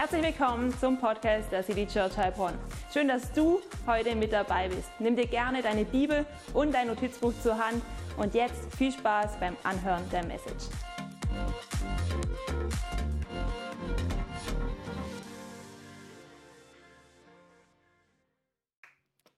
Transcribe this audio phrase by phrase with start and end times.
[0.00, 2.56] Herzlich willkommen zum Podcast der City Church Heilbronn.
[2.92, 4.88] Schön, dass du heute mit dabei bist.
[5.00, 6.24] Nimm dir gerne deine Bibel
[6.54, 7.82] und dein Notizbuch zur Hand
[8.16, 10.66] und jetzt viel Spaß beim Anhören der Message.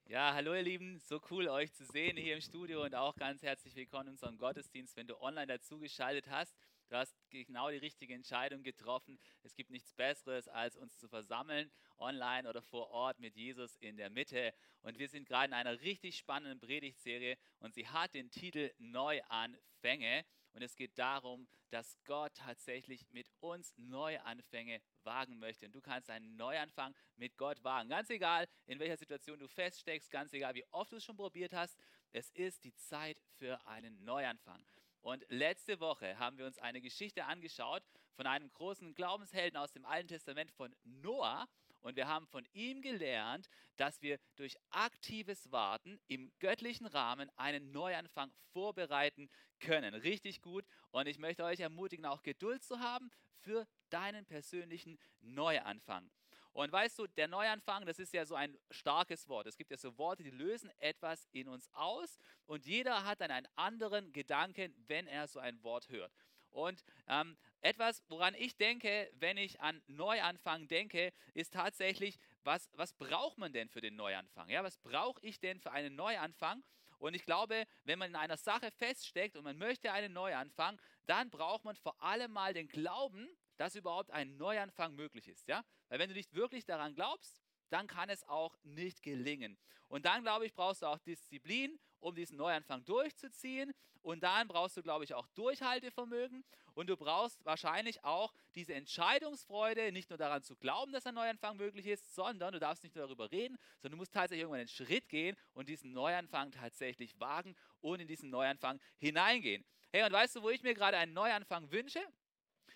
[0.09, 3.43] Ja, hallo ihr Lieben, so cool euch zu sehen hier im Studio und auch ganz
[3.43, 6.55] herzlich willkommen in unserem Gottesdienst, wenn du online dazu geschaltet hast.
[6.91, 9.21] Du hast genau die richtige Entscheidung getroffen.
[9.45, 13.97] Es gibt nichts Besseres, als uns zu versammeln, online oder vor Ort mit Jesus in
[13.97, 14.53] der Mitte.
[14.83, 20.25] Und wir sind gerade in einer richtig spannenden Predigtserie und sie hat den Titel Neuanfänge.
[20.53, 25.67] Und es geht darum, dass Gott tatsächlich mit uns Neuanfänge wagen möchte.
[25.67, 27.89] Und du kannst einen Neuanfang mit Gott wagen.
[27.89, 31.53] Ganz egal, in welcher Situation du feststeckst, ganz egal, wie oft du es schon probiert
[31.53, 31.79] hast,
[32.11, 34.61] es ist die Zeit für einen Neuanfang.
[35.03, 37.83] Und letzte Woche haben wir uns eine Geschichte angeschaut
[38.15, 41.49] von einem großen Glaubenshelden aus dem Alten Testament von Noah.
[41.81, 47.73] Und wir haben von ihm gelernt, dass wir durch aktives Warten im göttlichen Rahmen einen
[47.73, 49.95] Neuanfang vorbereiten können.
[49.95, 50.67] Richtig gut.
[50.91, 56.11] Und ich möchte euch ermutigen, auch Geduld zu haben für deinen persönlichen Neuanfang.
[56.53, 59.47] Und weißt du, der Neuanfang, das ist ja so ein starkes Wort.
[59.47, 63.31] Es gibt ja so Worte, die lösen etwas in uns aus und jeder hat dann
[63.31, 66.13] einen anderen Gedanken, wenn er so ein Wort hört.
[66.51, 72.93] Und ähm, etwas, woran ich denke, wenn ich an Neuanfang denke, ist tatsächlich, was, was
[72.95, 74.49] braucht man denn für den Neuanfang?
[74.49, 76.65] Ja, was brauche ich denn für einen Neuanfang?
[76.99, 81.31] Und ich glaube, wenn man in einer Sache feststeckt und man möchte einen Neuanfang, dann
[81.31, 83.29] braucht man vor allem mal den Glauben,
[83.61, 85.47] dass überhaupt ein Neuanfang möglich ist.
[85.47, 85.63] Ja?
[85.91, 89.59] Weil wenn du nicht wirklich daran glaubst, dann kann es auch nicht gelingen.
[89.89, 93.73] Und dann, glaube ich, brauchst du auch Disziplin, um diesen Neuanfang durchzuziehen.
[94.01, 96.43] Und dann brauchst du, glaube ich, auch Durchhaltevermögen.
[96.73, 101.59] Und du brauchst wahrscheinlich auch diese Entscheidungsfreude, nicht nur daran zu glauben, dass ein Neuanfang
[101.59, 104.69] möglich ist, sondern du darfst nicht nur darüber reden, sondern du musst tatsächlich irgendwann einen
[104.69, 109.67] Schritt gehen und diesen Neuanfang tatsächlich wagen und in diesen Neuanfang hineingehen.
[109.93, 112.01] Hey, und weißt du, wo ich mir gerade einen Neuanfang wünsche?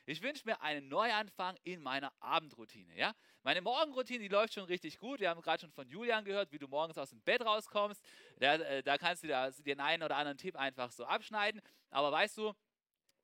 [0.06, 2.94] Ich wünsche mir einen Neuanfang in meiner Abendroutine.
[2.94, 3.14] Ja?
[3.42, 5.20] Meine Morgenroutine, die läuft schon richtig gut.
[5.20, 8.04] Wir haben gerade schon von Julian gehört, wie du morgens aus dem Bett rauskommst.
[8.38, 11.62] Da, äh, da kannst du da, den einen oder anderen Tipp einfach so abschneiden.
[11.88, 12.52] Aber weißt du,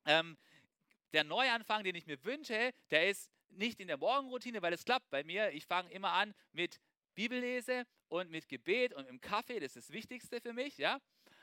[0.05, 0.37] ähm,
[1.13, 5.09] der Neuanfang, den ich mir wünsche, der ist nicht in der Morgenroutine, weil es klappt
[5.11, 5.51] bei mir.
[5.51, 6.79] Ich fange immer an mit
[7.13, 9.59] Bibellese und mit Gebet und im Kaffee.
[9.59, 10.77] Das ist das Wichtigste für mich.
[10.77, 10.99] Ja?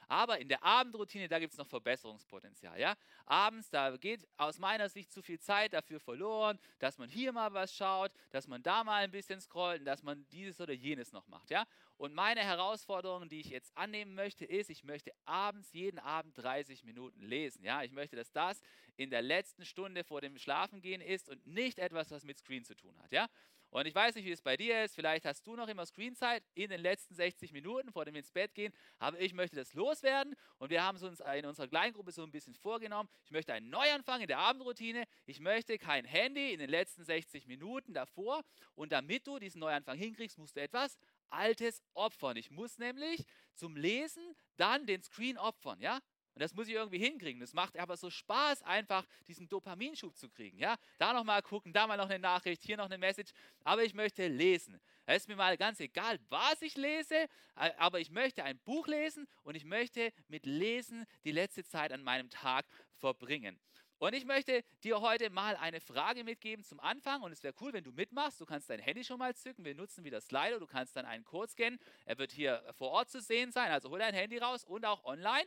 [0.09, 2.81] Aber in der Abendroutine, da gibt es noch Verbesserungspotenzial.
[2.81, 2.97] Ja?
[3.27, 7.53] Abends, da geht aus meiner Sicht zu viel Zeit dafür verloren, dass man hier mal
[7.53, 11.13] was schaut, dass man da mal ein bisschen scrollt und dass man dieses oder jenes
[11.13, 11.51] noch macht.
[11.51, 11.67] Ja?
[11.99, 16.85] Und meine Herausforderung, die ich jetzt annehmen möchte, ist, ich möchte abends jeden Abend 30
[16.85, 17.63] Minuten lesen.
[17.63, 17.83] Ja?
[17.83, 18.63] Ich möchte, dass das
[18.97, 22.75] in der letzten Stunde vor dem Schlafengehen ist und nicht etwas, was mit Screen zu
[22.75, 23.13] tun hat.
[23.13, 23.29] Ja?
[23.71, 24.95] Und ich weiß nicht, wie es bei dir ist.
[24.95, 28.31] Vielleicht hast du noch immer Screenzeit in den letzten 60 Minuten, vor dem wir ins
[28.31, 28.73] Bett gehen.
[28.99, 30.35] Aber ich möchte das loswerden.
[30.59, 33.09] Und wir haben es uns in unserer Kleingruppe so ein bisschen vorgenommen.
[33.25, 35.05] Ich möchte einen Neuanfang in der Abendroutine.
[35.27, 38.43] Ich möchte kein Handy in den letzten 60 Minuten davor.
[38.75, 40.99] Und damit du diesen Neuanfang hinkriegst, musst du etwas
[41.31, 42.37] Altes opfern.
[42.37, 45.81] Ich muss nämlich zum Lesen dann den Screen opfern.
[45.81, 46.01] Ja?
[46.39, 47.41] Und das muss ich irgendwie hinkriegen.
[47.41, 50.57] Das macht aber so Spaß, einfach diesen Dopaminschub zu kriegen.
[50.57, 50.77] Ja?
[50.97, 53.33] Da nochmal gucken, da mal noch eine Nachricht, hier noch eine Message.
[53.65, 54.81] Aber ich möchte lesen.
[55.05, 57.27] Es ist mir mal ganz egal, was ich lese,
[57.57, 62.05] aber ich möchte ein Buch lesen und ich möchte mit Lesen die letzte Zeit an
[62.05, 63.59] meinem Tag verbringen.
[64.01, 67.23] Und ich möchte dir heute mal eine Frage mitgeben zum Anfang.
[67.23, 68.41] Und es wäre cool, wenn du mitmachst.
[68.41, 69.65] Du kannst dein Handy schon mal zücken.
[69.65, 70.61] Wir nutzen wieder Slido.
[70.61, 71.81] Du kannst dann einen Code scannen.
[72.05, 73.73] Er wird hier vor Ort zu sehen sein.
[73.73, 75.45] Also hol dein Handy raus und auch online.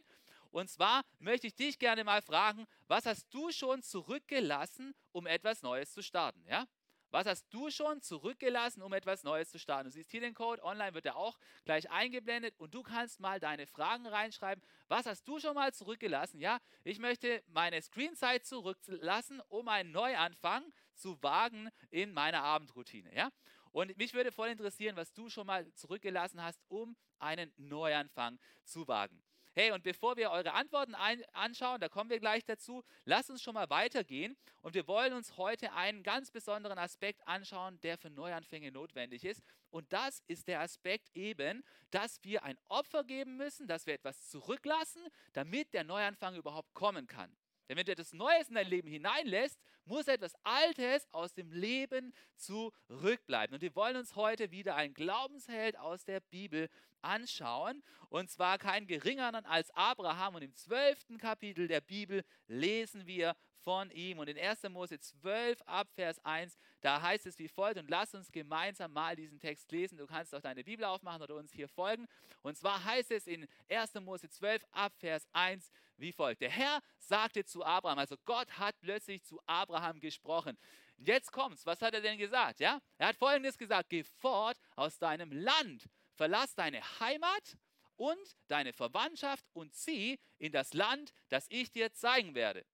[0.52, 5.62] Und zwar möchte ich dich gerne mal fragen, was hast du schon zurückgelassen, um etwas
[5.62, 6.46] Neues zu starten?
[6.48, 6.68] Ja?
[7.12, 9.86] Was hast du schon zurückgelassen, um etwas Neues zu starten?
[9.86, 13.40] Du siehst hier den Code, online wird er auch gleich eingeblendet und du kannst mal
[13.40, 14.64] deine Fragen reinschreiben.
[14.88, 16.40] Was hast du schon mal zurückgelassen?
[16.40, 20.64] Ja, ich möchte meine Screenzeit zurücklassen, um einen Neuanfang
[20.96, 23.14] zu wagen in meiner Abendroutine.
[23.14, 23.30] Ja,
[23.72, 28.88] und mich würde voll interessieren, was du schon mal zurückgelassen hast, um einen Neuanfang zu
[28.88, 29.22] wagen.
[29.54, 33.42] Hey, und bevor wir eure Antworten ein, anschauen, da kommen wir gleich dazu, lasst uns
[33.42, 34.38] schon mal weitergehen.
[34.62, 39.44] Und wir wollen uns heute einen ganz besonderen Aspekt anschauen, der für Neuanfänge notwendig ist.
[39.70, 44.30] Und das ist der Aspekt eben, dass wir ein Opfer geben müssen, dass wir etwas
[44.30, 45.02] zurücklassen,
[45.34, 47.36] damit der Neuanfang überhaupt kommen kann.
[47.72, 52.14] Denn wenn du etwas Neues in dein Leben hineinlässt, muss etwas Altes aus dem Leben
[52.36, 53.54] zurückbleiben.
[53.54, 56.68] Und wir wollen uns heute wieder einen Glaubensheld aus der Bibel
[57.02, 57.82] anschauen.
[58.10, 60.36] Und zwar kein geringeren als Abraham.
[60.36, 64.20] Und im zwölften Kapitel der Bibel lesen wir von ihm.
[64.20, 64.64] Und in 1.
[64.70, 69.16] Mose 12 ab Vers 1, da heißt es wie folgt, und lass uns gemeinsam mal
[69.16, 69.98] diesen Text lesen.
[69.98, 72.08] Du kannst auch deine Bibel aufmachen oder uns hier folgen.
[72.42, 73.96] Und zwar heißt es in 1.
[73.96, 76.42] Mose 12 ab Vers 1 wie folgt.
[76.42, 80.58] Der Herr sagte zu Abraham, also Gott hat plötzlich zu Abraham gesprochen.
[80.98, 82.60] Jetzt kommt's, was hat er denn gesagt?
[82.60, 82.82] Ja?
[82.98, 87.58] Er hat folgendes gesagt, geh fort aus deinem Land, verlass deine Heimat
[87.96, 92.66] und deine Verwandtschaft und zieh in das Land, das ich dir zeigen werde.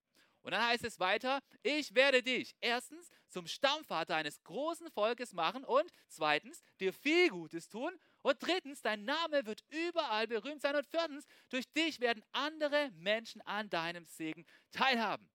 [0.48, 5.66] Und dann heißt es weiter, ich werde dich erstens zum Stammvater eines großen Volkes machen
[5.66, 7.92] und zweitens dir viel Gutes tun
[8.22, 13.42] und drittens, dein Name wird überall berühmt sein und viertens, durch dich werden andere Menschen
[13.42, 15.30] an deinem Segen teilhaben.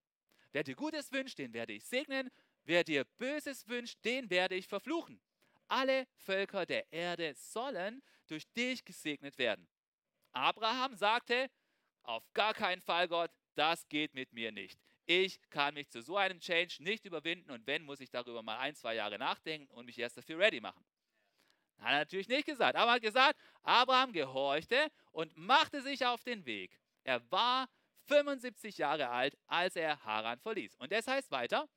[0.51, 2.31] Wer dir Gutes wünscht, den werde ich segnen,
[2.65, 5.21] wer dir Böses wünscht, den werde ich verfluchen.
[5.69, 9.69] Alle Völker der Erde sollen durch dich gesegnet werden.
[10.33, 11.51] Abraham sagte,
[12.03, 14.81] auf gar keinen Fall Gott, das geht mit mir nicht.
[15.07, 18.59] Ich kann mich zu so einem Change nicht überwinden und wenn, muss ich darüber mal
[18.59, 20.85] ein, zwei Jahre nachdenken und mich erst dafür ready machen.
[21.79, 26.23] Hat er natürlich nicht gesagt, aber er hat gesagt, Abraham gehorchte und machte sich auf
[26.23, 26.79] den Weg.
[27.03, 27.69] Er war
[28.07, 30.77] 75 Jahre alt, als er Haran verließ.
[30.77, 31.69] Und das heißt weiter,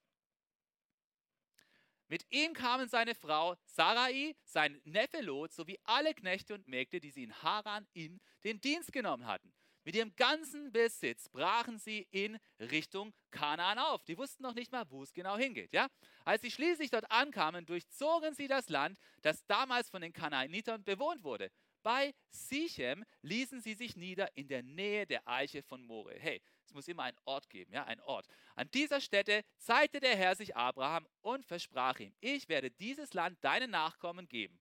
[2.08, 7.10] mit ihm kamen seine Frau Sarai, sein Neffe Lot sowie alle Knechte und Mägde, die
[7.10, 9.55] sie in Haran in den Dienst genommen hatten.
[9.86, 14.04] Mit ihrem ganzen Besitz brachen sie in Richtung Kanaan auf.
[14.04, 15.72] Die wussten noch nicht mal, wo es genau hingeht.
[15.74, 15.88] Ja?
[16.26, 21.24] Als sie schließlich dort ankamen, durchzogen sie das Land, das damals von den Kanaanitern bewohnt
[21.24, 21.52] wurde.
[21.84, 26.16] Bei Sichem ließen sie sich nieder in der Nähe der Eiche von More.
[26.18, 28.26] Hey, es muss immer einen Ort geben, ja, ein Ort.
[28.56, 33.38] An dieser Stätte zeigte der Herr sich Abraham und versprach ihm: Ich werde dieses Land
[33.44, 34.60] deinen Nachkommen geben.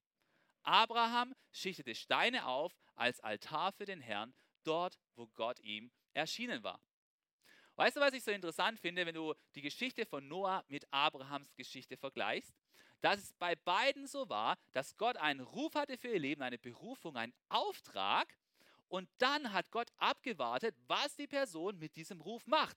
[0.64, 4.34] Abraham schichtete Steine auf als Altar für den Herrn
[4.66, 6.80] dort, wo Gott ihm erschienen war.
[7.76, 11.54] Weißt du, was ich so interessant finde, wenn du die Geschichte von Noah mit Abrahams
[11.56, 12.54] Geschichte vergleichst?
[13.00, 16.58] Dass es bei beiden so war, dass Gott einen Ruf hatte für ihr Leben, eine
[16.58, 18.34] Berufung, einen Auftrag
[18.88, 22.76] und dann hat Gott abgewartet, was die Person mit diesem Ruf macht.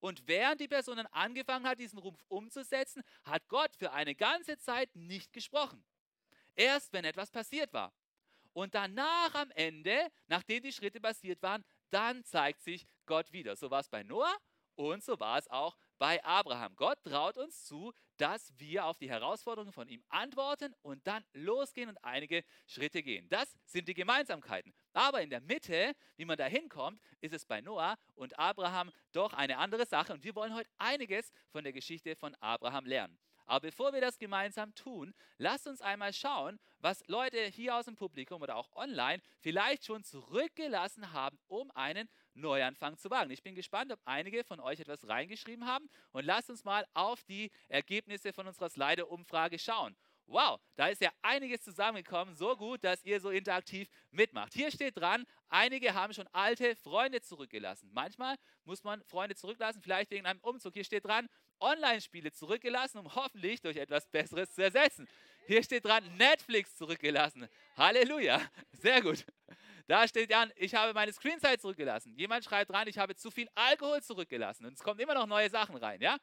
[0.00, 4.58] Und während die Person dann angefangen hat, diesen Ruf umzusetzen, hat Gott für eine ganze
[4.58, 5.84] Zeit nicht gesprochen.
[6.56, 7.92] Erst wenn etwas passiert war.
[8.52, 13.56] Und danach am Ende, nachdem die Schritte passiert waren, dann zeigt sich Gott wieder.
[13.56, 14.34] So war es bei Noah
[14.76, 16.74] und so war es auch bei Abraham.
[16.76, 21.88] Gott traut uns zu, dass wir auf die Herausforderungen von ihm antworten und dann losgehen
[21.88, 23.28] und einige Schritte gehen.
[23.28, 24.72] Das sind die Gemeinsamkeiten.
[24.92, 29.32] Aber in der Mitte, wie man da hinkommt, ist es bei Noah und Abraham doch
[29.34, 30.12] eine andere Sache.
[30.14, 33.18] Und wir wollen heute einiges von der Geschichte von Abraham lernen.
[33.50, 37.96] Aber bevor wir das gemeinsam tun, lasst uns einmal schauen, was Leute hier aus dem
[37.96, 43.32] Publikum oder auch online vielleicht schon zurückgelassen haben, um einen Neuanfang zu wagen.
[43.32, 47.24] Ich bin gespannt, ob einige von euch etwas reingeschrieben haben und lasst uns mal auf
[47.24, 49.96] die Ergebnisse von unserer Slider-Umfrage schauen.
[50.26, 54.52] Wow, da ist ja einiges zusammengekommen, so gut, dass ihr so interaktiv mitmacht.
[54.52, 57.90] Hier steht dran, einige haben schon alte Freunde zurückgelassen.
[57.92, 60.74] Manchmal muss man Freunde zurücklassen, vielleicht wegen einem Umzug.
[60.74, 61.28] Hier steht dran,
[61.60, 65.08] Online-Spiele zurückgelassen, um hoffentlich durch etwas Besseres zu ersetzen.
[65.46, 67.48] Hier steht dran, Netflix zurückgelassen.
[67.76, 68.40] Halleluja.
[68.72, 69.24] Sehr gut.
[69.86, 72.14] Da steht dran, ich habe meine Screenzeit zurückgelassen.
[72.16, 74.66] Jemand schreibt dran, ich habe zu viel Alkohol zurückgelassen.
[74.66, 76.16] Und es kommen immer noch neue Sachen rein, ja?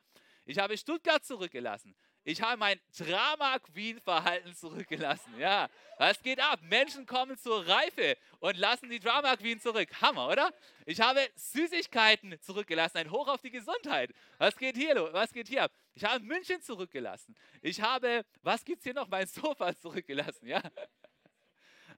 [0.45, 1.93] Ich habe Stuttgart zurückgelassen.
[2.27, 5.39] Ich habe mein Drama Queen Verhalten zurückgelassen.
[5.39, 6.59] Ja, was geht ab?
[6.61, 9.87] Menschen kommen zur Reife und lassen die Drama Queen zurück.
[10.01, 10.53] Hammer, oder?
[10.85, 12.97] Ich habe Süßigkeiten zurückgelassen.
[12.97, 14.11] Ein Hoch auf die Gesundheit.
[14.39, 15.13] Was geht hier?
[15.13, 15.71] Was geht hier ab?
[15.95, 17.33] Ich habe München zurückgelassen.
[17.61, 19.07] Ich habe, was gibt es hier noch?
[19.07, 20.47] Mein Sofa zurückgelassen.
[20.47, 20.61] Ja,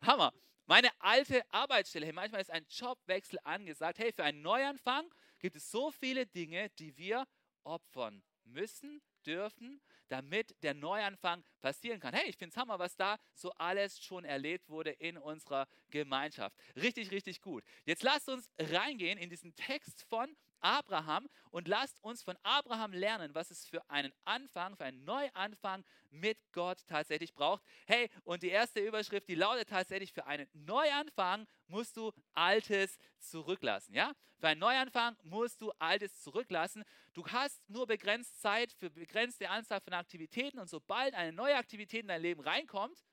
[0.03, 0.31] Hammer.
[0.67, 2.05] Meine alte Arbeitsstelle.
[2.05, 3.97] Hey, manchmal ist ein Jobwechsel angesagt.
[3.97, 7.25] Hey, für einen Neuanfang gibt es so viele Dinge, die wir
[7.63, 12.13] opfern müssen, dürfen, damit der Neuanfang passieren kann.
[12.13, 16.55] Hey, ich finde es Hammer, was da so alles schon erlebt wurde in unserer Gemeinschaft.
[16.75, 17.63] Richtig, richtig gut.
[17.85, 23.33] Jetzt lasst uns reingehen in diesen Text von Abraham und lasst uns von Abraham lernen,
[23.35, 27.63] was es für einen Anfang, für einen Neuanfang mit Gott tatsächlich braucht.
[27.87, 33.93] Hey, und die erste Überschrift, die lautet tatsächlich, für einen Neuanfang musst du Altes zurücklassen.
[33.93, 34.13] Ja?
[34.39, 36.83] Für einen Neuanfang musst du Altes zurücklassen.
[37.13, 42.01] Du hast nur begrenzt Zeit für begrenzte Anzahl von Aktivitäten und sobald eine neue Aktivität
[42.01, 43.03] in dein Leben reinkommt,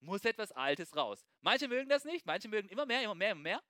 [0.00, 1.26] muss etwas Altes raus.
[1.40, 3.62] Manche mögen das nicht, manche mögen immer mehr, immer mehr, immer mehr.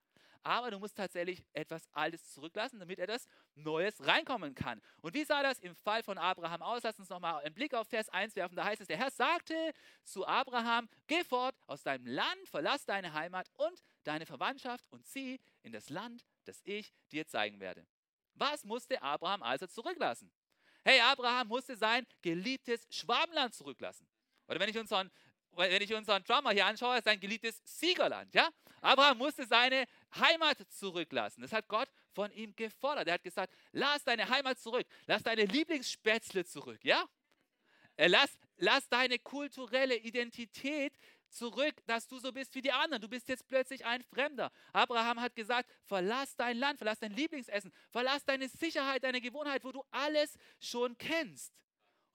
[0.43, 4.81] Aber du musst tatsächlich etwas Altes zurücklassen, damit etwas Neues reinkommen kann.
[5.01, 6.83] Und wie sah das im Fall von Abraham aus?
[6.83, 8.57] Lass uns nochmal einen Blick auf Vers 1 werfen.
[8.57, 9.73] Da heißt es, der Herr sagte
[10.05, 15.41] zu Abraham, geh fort aus deinem Land, verlass deine Heimat und deine Verwandtschaft und zieh
[15.63, 17.87] in das Land, das ich dir zeigen werde.
[18.35, 20.31] Was musste Abraham also zurücklassen?
[20.85, 24.07] Hey, Abraham musste sein geliebtes Schwabenland zurücklassen.
[24.47, 25.11] Oder wenn ich unseren,
[25.57, 28.35] wenn ich unseren Drummer hier anschaue, sein geliebtes Siegerland.
[28.35, 28.51] Ja?
[28.81, 31.43] Abraham musste seine Heimat zurücklassen.
[31.43, 33.09] Das hat Gott von ihm gefordert.
[33.09, 36.85] Er hat gesagt, lass deine Heimat zurück, lass deine Lieblingsspätzle zurück.
[36.85, 37.05] Ja?
[37.97, 40.93] Lass, lass deine kulturelle Identität
[41.31, 43.01] zurück, dass du so bist wie die anderen.
[43.01, 44.51] Du bist jetzt plötzlich ein Fremder.
[44.73, 49.73] Abraham hat gesagt, verlass dein Land, verlass dein Lieblingsessen, verlass deine Sicherheit, deine Gewohnheit, wo
[49.73, 51.53] du alles schon kennst.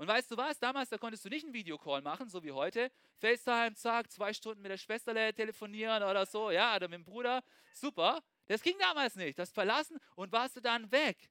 [0.02, 0.58] Und weißt du was?
[0.58, 2.92] Damals, da konntest du nicht einen Videocall machen, so wie heute.
[3.20, 7.44] FaceTime, zack, zwei Stunden mit der Schwester telefonieren oder so, ja, oder mit dem Bruder.
[7.72, 8.24] Super.
[8.48, 9.38] Das ging damals nicht.
[9.38, 11.30] Das verlassen und warst du dann weg.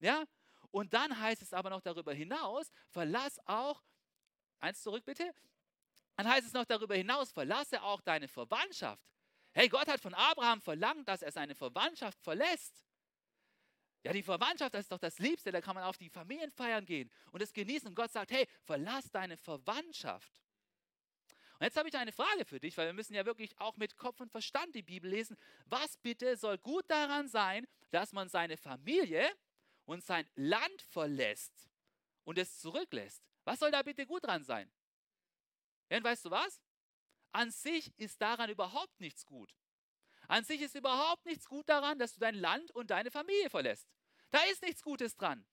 [0.00, 0.24] Ja?
[0.72, 3.84] Und dann heißt es aber noch darüber hinaus, verlass auch,
[4.58, 5.32] eins zurück bitte,
[6.16, 9.06] dann heißt es noch darüber hinaus, verlasse auch deine Verwandtschaft.
[9.52, 12.84] Hey, Gott hat von Abraham verlangt, dass er seine Verwandtschaft verlässt.
[14.04, 17.10] Ja, die Verwandtschaft, das ist doch das Liebste, da kann man auf die Familienfeiern gehen
[17.32, 17.88] und es genießen.
[17.88, 20.40] Und Gott sagt, hey, verlass deine Verwandtschaft.
[21.58, 23.96] Und jetzt habe ich eine Frage für dich, weil wir müssen ja wirklich auch mit
[23.96, 25.36] Kopf und Verstand die Bibel lesen.
[25.64, 29.28] Was bitte soll gut daran sein, dass man seine Familie
[29.84, 31.68] und sein Land verlässt
[32.22, 33.24] und es zurücklässt?
[33.42, 34.70] Was soll da bitte gut dran sein?
[35.90, 36.60] Denn weißt du was?
[37.32, 39.52] An sich ist daran überhaupt nichts gut.
[40.28, 43.88] An sich ist überhaupt nichts gut daran, dass du dein Land und deine Familie verlässt.
[44.30, 45.44] Da ist nichts Gutes dran.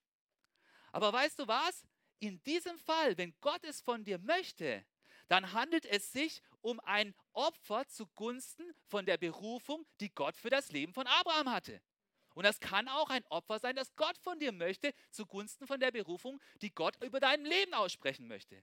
[0.92, 1.86] Aber weißt du was?
[2.20, 4.86] In diesem Fall, wenn Gott es von dir möchte,
[5.28, 10.72] dann handelt es sich um ein Opfer zugunsten von der Berufung, die Gott für das
[10.72, 11.82] Leben von Abraham hatte.
[12.34, 15.92] Und das kann auch ein Opfer sein, das Gott von dir möchte, zugunsten von der
[15.92, 18.62] Berufung, die Gott über dein Leben aussprechen möchte.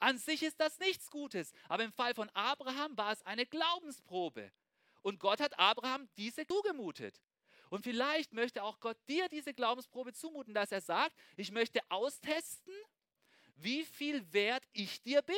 [0.00, 4.52] An sich ist das nichts Gutes, aber im Fall von Abraham war es eine Glaubensprobe.
[5.06, 7.22] Und Gott hat Abraham diese zugemutet.
[7.70, 12.74] Und vielleicht möchte auch Gott dir diese Glaubensprobe zumuten, dass er sagt, ich möchte austesten,
[13.54, 15.36] wie viel wert ich dir bin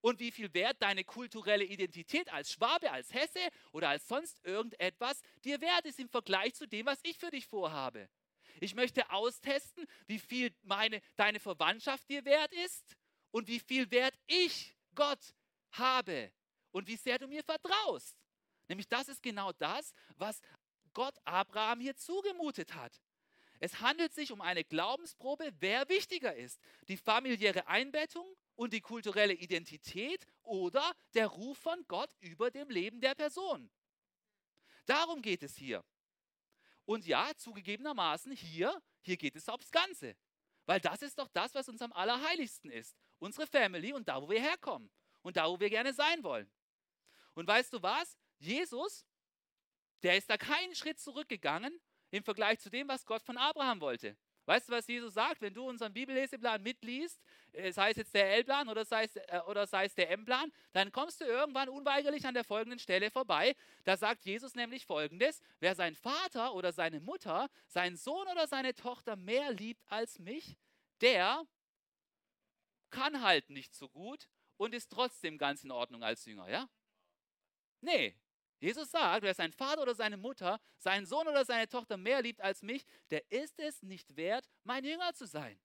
[0.00, 3.38] und wie viel wert deine kulturelle Identität als Schwabe, als Hesse
[3.70, 7.46] oder als sonst irgendetwas dir wert ist im Vergleich zu dem, was ich für dich
[7.46, 8.08] vorhabe.
[8.58, 12.96] Ich möchte austesten, wie viel meine, deine Verwandtschaft dir wert ist
[13.30, 15.20] und wie viel Wert ich, Gott,
[15.70, 16.32] habe
[16.72, 18.21] und wie sehr du mir vertraust.
[18.72, 20.40] Nämlich das ist genau das, was
[20.94, 23.02] Gott Abraham hier zugemutet hat.
[23.60, 26.58] Es handelt sich um eine Glaubensprobe, wer wichtiger ist.
[26.88, 33.02] Die familiäre Einbettung und die kulturelle Identität oder der Ruf von Gott über dem Leben
[33.02, 33.70] der Person.
[34.86, 35.84] Darum geht es hier.
[36.86, 40.16] Und ja, zugegebenermaßen hier, hier geht es aufs Ganze.
[40.64, 44.30] Weil das ist doch das, was uns am allerheiligsten ist unsere Family und da, wo
[44.30, 46.50] wir herkommen und da, wo wir gerne sein wollen.
[47.34, 48.16] Und weißt du was?
[48.42, 49.06] Jesus,
[50.02, 51.80] der ist da keinen Schritt zurückgegangen
[52.10, 54.16] im Vergleich zu dem, was Gott von Abraham wollte.
[54.44, 55.40] Weißt du, was Jesus sagt?
[55.40, 57.22] Wenn du unseren Bibelleseplan mitliest,
[57.52, 60.52] äh, sei es jetzt der L-Plan oder sei es, äh, oder sei es der M-Plan,
[60.72, 63.54] dann kommst du irgendwann unweigerlich an der folgenden Stelle vorbei.
[63.84, 68.74] Da sagt Jesus nämlich folgendes: Wer seinen Vater oder seine Mutter, seinen Sohn oder seine
[68.74, 70.56] Tochter mehr liebt als mich,
[71.00, 71.46] der
[72.90, 76.68] kann halt nicht so gut und ist trotzdem ganz in Ordnung als Jünger, ja?
[77.80, 78.16] Nee.
[78.62, 82.40] Jesus sagt, wer seinen Vater oder seine Mutter, seinen Sohn oder seine Tochter mehr liebt
[82.40, 85.58] als mich, der ist es nicht wert, mein Jünger zu sein.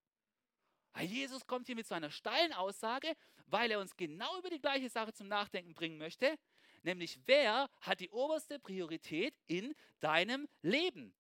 [0.99, 3.13] Jesus kommt hier mit so einer steilen Aussage,
[3.45, 6.39] weil er uns genau über die gleiche Sache zum Nachdenken bringen möchte,
[6.81, 11.13] nämlich wer hat die oberste Priorität in deinem Leben.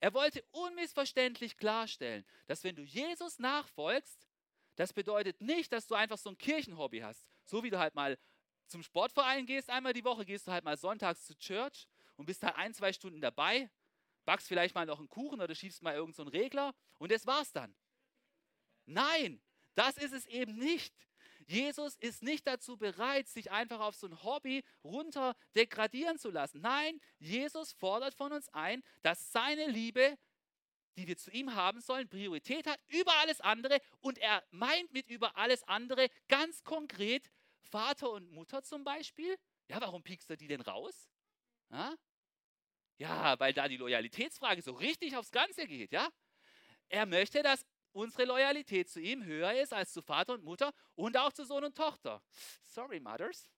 [0.00, 4.28] Er wollte unmissverständlich klarstellen, dass wenn du Jesus nachfolgst,
[4.74, 7.30] das bedeutet nicht, dass du einfach so ein Kirchenhobby hast.
[7.46, 8.18] So wie du halt mal
[8.66, 12.42] zum Sportverein gehst, einmal die Woche gehst du halt mal sonntags zu Church und bist
[12.42, 13.70] halt ein, zwei Stunden dabei,
[14.24, 17.52] backst vielleicht mal noch einen Kuchen oder schiebst mal irgendeinen so Regler und das war's
[17.52, 17.74] dann.
[18.86, 19.40] Nein,
[19.74, 20.94] das ist es eben nicht.
[21.46, 26.60] Jesus ist nicht dazu bereit, sich einfach auf so ein Hobby runter degradieren zu lassen.
[26.60, 30.18] Nein, Jesus fordert von uns ein, dass seine Liebe
[30.96, 35.08] die wir zu ihm haben sollen, Priorität hat über alles andere und er meint mit
[35.08, 37.30] über alles andere ganz konkret
[37.66, 39.36] Vater und Mutter zum Beispiel.
[39.68, 41.10] Ja, warum piekst du die denn raus?
[41.70, 41.94] Ja?
[42.98, 46.08] ja, weil da die Loyalitätsfrage so richtig aufs Ganze geht, ja?
[46.88, 51.16] Er möchte, dass unsere Loyalität zu ihm höher ist als zu Vater und Mutter und
[51.16, 52.22] auch zu Sohn und Tochter.
[52.62, 53.50] Sorry, Mothers.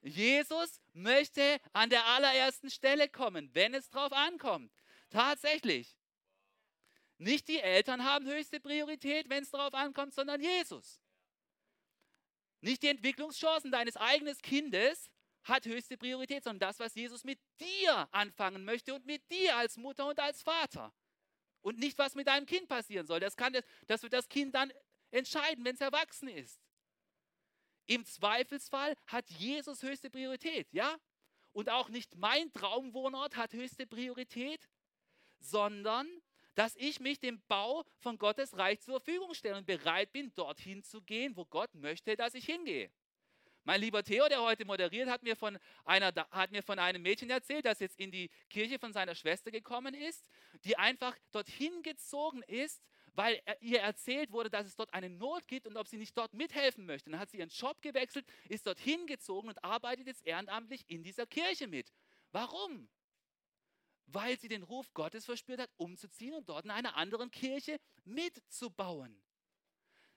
[0.00, 4.72] Jesus möchte an der allerersten Stelle kommen, wenn es drauf ankommt.
[5.10, 5.96] Tatsächlich.
[7.18, 11.00] Nicht die Eltern haben höchste Priorität, wenn es darauf ankommt, sondern Jesus.
[12.62, 15.10] Nicht die Entwicklungschancen deines eigenen Kindes
[15.42, 19.76] hat höchste Priorität, sondern das, was Jesus mit dir anfangen möchte und mit dir als
[19.76, 20.94] Mutter und als Vater.
[21.60, 23.18] Und nicht, was mit deinem Kind passieren soll.
[23.18, 23.56] Das, kann,
[23.88, 24.72] das wird das Kind dann
[25.10, 26.60] entscheiden, wenn es erwachsen ist.
[27.86, 30.96] Im Zweifelsfall hat Jesus höchste Priorität, ja?
[31.52, 34.68] Und auch nicht mein Traumwohnort hat höchste Priorität,
[35.40, 36.21] sondern
[36.54, 40.82] dass ich mich dem Bau von Gottes Reich zur Verfügung stelle und bereit bin, dorthin
[40.82, 42.90] zu gehen, wo Gott möchte, dass ich hingehe.
[43.64, 47.30] Mein lieber Theo, der heute moderiert, hat mir, von einer, hat mir von einem Mädchen
[47.30, 50.28] erzählt, das jetzt in die Kirche von seiner Schwester gekommen ist,
[50.64, 52.82] die einfach dorthin gezogen ist,
[53.14, 56.32] weil ihr erzählt wurde, dass es dort eine Not gibt und ob sie nicht dort
[56.34, 57.10] mithelfen möchte.
[57.10, 61.26] Dann hat sie ihren Job gewechselt, ist dorthin gezogen und arbeitet jetzt ehrenamtlich in dieser
[61.26, 61.92] Kirche mit.
[62.32, 62.88] Warum?
[64.14, 69.22] Weil sie den Ruf Gottes verspürt hat, umzuziehen und dort in einer anderen Kirche mitzubauen.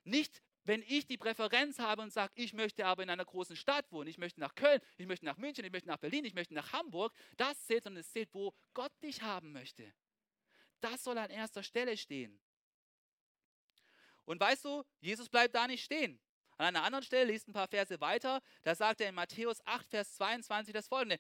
[0.03, 3.91] Nicht, wenn ich die Präferenz habe und sage, ich möchte aber in einer großen Stadt
[3.91, 6.53] wohnen, ich möchte nach Köln, ich möchte nach München, ich möchte nach Berlin, ich möchte
[6.53, 9.93] nach Hamburg, das zählt, sondern es zählt, wo Gott dich haben möchte.
[10.81, 12.39] Das soll an erster Stelle stehen.
[14.25, 16.19] Und weißt du, Jesus bleibt da nicht stehen.
[16.57, 19.87] An einer anderen Stelle, liest ein paar Verse weiter, da sagt er in Matthäus 8,
[19.87, 21.19] Vers 22 das folgende.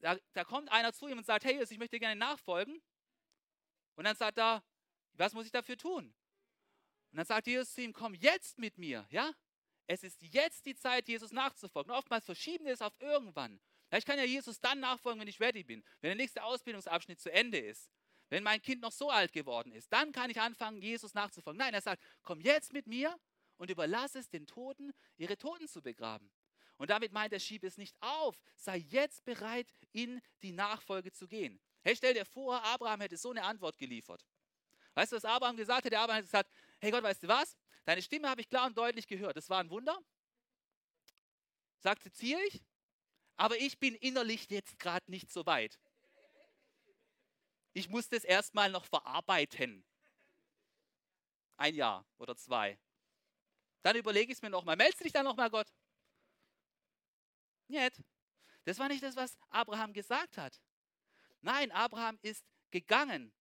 [0.00, 2.82] Da, da kommt einer zu ihm und sagt, hey Jesus, ich möchte gerne nachfolgen.
[3.94, 4.62] Und dann sagt er,
[5.14, 6.14] was muss ich dafür tun?
[7.10, 9.32] Und dann sagt Jesus zu ihm, komm jetzt mit mir, ja?
[9.86, 11.90] Es ist jetzt die Zeit, Jesus nachzufolgen.
[11.90, 13.60] Und oftmals verschieben wir es auf irgendwann.
[13.90, 17.20] Ja, ich kann ja Jesus dann nachfolgen, wenn ich ready bin, wenn der nächste Ausbildungsabschnitt
[17.20, 17.90] zu Ende ist,
[18.28, 19.92] wenn mein Kind noch so alt geworden ist.
[19.92, 21.58] Dann kann ich anfangen, Jesus nachzufolgen.
[21.58, 23.18] Nein, er sagt, komm jetzt mit mir
[23.56, 26.30] und überlass es den Toten, ihre Toten zu begraben.
[26.80, 28.40] Und damit meint er, schieb es nicht auf.
[28.56, 31.60] Sei jetzt bereit, in die Nachfolge zu gehen.
[31.82, 34.24] Hey, stell dir vor, Abraham hätte so eine Antwort geliefert.
[34.94, 35.92] Weißt du, was Abraham gesagt hat?
[35.92, 37.54] Der Abraham hat gesagt, hey Gott, weißt du was?
[37.84, 39.36] Deine Stimme habe ich klar und deutlich gehört.
[39.36, 40.02] Das war ein Wunder.
[41.80, 42.64] Sagte, ziehe ich,
[43.36, 45.78] aber ich bin innerlich jetzt gerade nicht so weit.
[47.74, 49.84] Ich muss das erstmal noch verarbeiten.
[51.58, 52.78] Ein Jahr oder zwei.
[53.82, 54.76] Dann überlege ich es mir nochmal.
[54.76, 55.70] Meldest du dich dann nochmal, Gott?
[57.70, 58.02] Nicht.
[58.64, 60.60] Das war nicht das, was Abraham gesagt hat.
[61.40, 63.32] Nein, Abraham ist gegangen.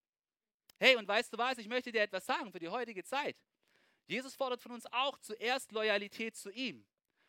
[0.80, 1.58] Hey, und weißt du was?
[1.58, 3.36] Ich möchte dir etwas sagen für die heutige Zeit.
[4.06, 6.86] Jesus fordert von uns auch zuerst Loyalität zu ihm.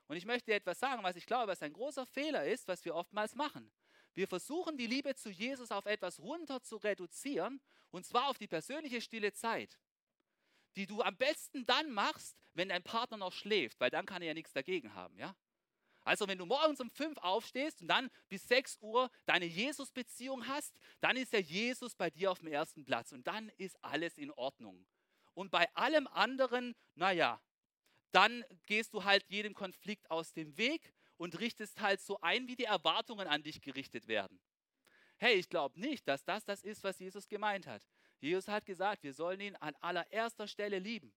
[0.06, 2.84] Und ich möchte dir etwas sagen, was ich glaube, was ein großer Fehler ist, was
[2.84, 3.72] wir oftmals machen.
[4.14, 7.60] Wir versuchen die Liebe zu Jesus auf etwas runter zu reduzieren,
[7.90, 9.78] und zwar auf die persönliche stille Zeit,
[10.76, 14.28] die du am besten dann machst, wenn dein Partner noch schläft, weil dann kann er
[14.28, 15.36] ja nichts dagegen haben, ja?
[16.10, 20.74] Also wenn du morgens um fünf aufstehst und dann bis sechs Uhr deine Jesus-Beziehung hast,
[21.00, 24.32] dann ist der Jesus bei dir auf dem ersten Platz und dann ist alles in
[24.32, 24.84] Ordnung.
[25.34, 27.40] Und bei allem anderen, naja,
[28.10, 32.56] dann gehst du halt jedem Konflikt aus dem Weg und richtest halt so ein, wie
[32.56, 34.40] die Erwartungen an dich gerichtet werden.
[35.18, 37.84] Hey, ich glaube nicht, dass das das ist, was Jesus gemeint hat.
[38.18, 41.14] Jesus hat gesagt, wir sollen ihn an allererster Stelle lieben.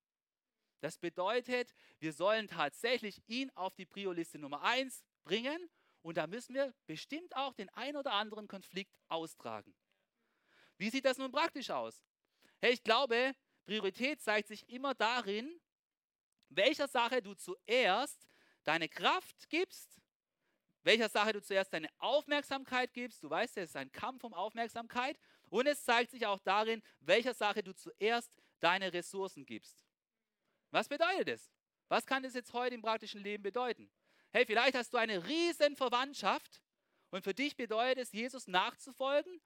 [0.83, 5.69] Das bedeutet, wir sollen tatsächlich ihn auf die Prioliste Nummer 1 bringen
[6.01, 9.73] und da müssen wir bestimmt auch den ein oder anderen Konflikt austragen.
[10.77, 12.03] Wie sieht das nun praktisch aus?
[12.59, 13.31] Hey, ich glaube,
[13.65, 15.57] Priorität zeigt sich immer darin,
[16.49, 18.27] welcher Sache du zuerst
[18.65, 20.01] deine Kraft gibst,
[20.81, 23.23] welcher Sache du zuerst deine Aufmerksamkeit gibst.
[23.23, 25.17] Du weißt, es ist ein Kampf um Aufmerksamkeit.
[25.49, 29.85] Und es zeigt sich auch darin, welcher Sache du zuerst deine Ressourcen gibst.
[30.73, 31.51] Was bedeutet es?
[31.87, 33.91] Was kann es jetzt heute im praktischen Leben bedeuten?
[34.31, 36.63] Hey, vielleicht hast du eine riesen Verwandtschaft
[37.11, 39.39] und für dich bedeutet es, Jesus nachzufolgen,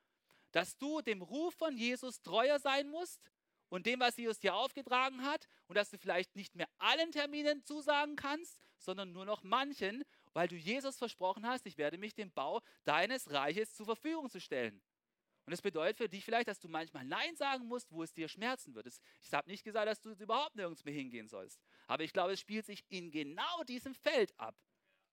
[0.53, 3.29] dass du dem Ruf von Jesus treuer sein musst
[3.67, 7.61] und dem, was Jesus dir aufgetragen hat und dass du vielleicht nicht mehr allen Terminen
[7.65, 12.31] zusagen kannst, sondern nur noch manchen, weil du Jesus versprochen hast, ich werde mich dem
[12.31, 14.81] Bau deines Reiches zur Verfügung zu stellen.
[15.47, 18.27] Und das bedeutet für dich vielleicht, dass du manchmal Nein sagen musst, wo es dir
[18.27, 18.85] schmerzen wird.
[19.23, 21.61] Ich habe nicht gesagt, dass du überhaupt nirgends mehr hingehen sollst.
[21.87, 24.57] Aber ich glaube, es spielt sich in genau diesem Feld ab.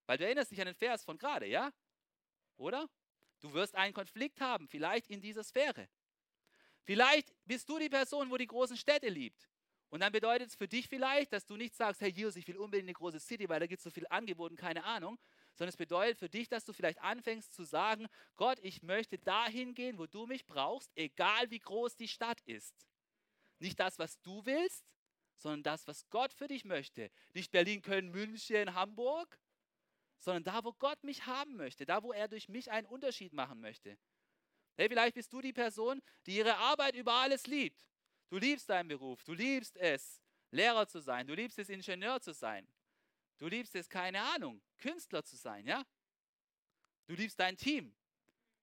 [0.07, 1.73] Weil du erinnerst dich an den Vers von gerade, ja?
[2.57, 2.91] Oder?
[3.43, 5.89] Du wirst einen Konflikt haben, vielleicht in dieser Sphäre.
[6.83, 9.49] Vielleicht bist du die Person, wo die großen Städte liebt.
[9.89, 12.57] Und dann bedeutet es für dich vielleicht, dass du nicht sagst, hey Jesus, ich will
[12.57, 15.17] unbedingt eine große City, weil da gibt es so viel Angebot und keine Ahnung,
[15.55, 19.75] sondern es bedeutet für dich, dass du vielleicht anfängst zu sagen, Gott, ich möchte dahin
[19.75, 22.87] gehen, wo du mich brauchst, egal wie groß die Stadt ist.
[23.59, 24.85] Nicht das, was du willst,
[25.37, 27.11] sondern das, was Gott für dich möchte.
[27.33, 29.39] Nicht Berlin, Köln, München, Hamburg,
[30.19, 33.61] sondern da, wo Gott mich haben möchte, da, wo er durch mich einen Unterschied machen
[33.61, 33.99] möchte.
[34.77, 37.87] Hey, vielleicht bist du die Person, die ihre Arbeit über alles liebt.
[38.29, 42.33] Du liebst deinen Beruf, du liebst es, Lehrer zu sein, du liebst es, Ingenieur zu
[42.33, 42.67] sein.
[43.39, 45.85] Du liebst es, keine Ahnung, Künstler zu sein, ja?
[47.07, 47.95] Du liebst dein Team.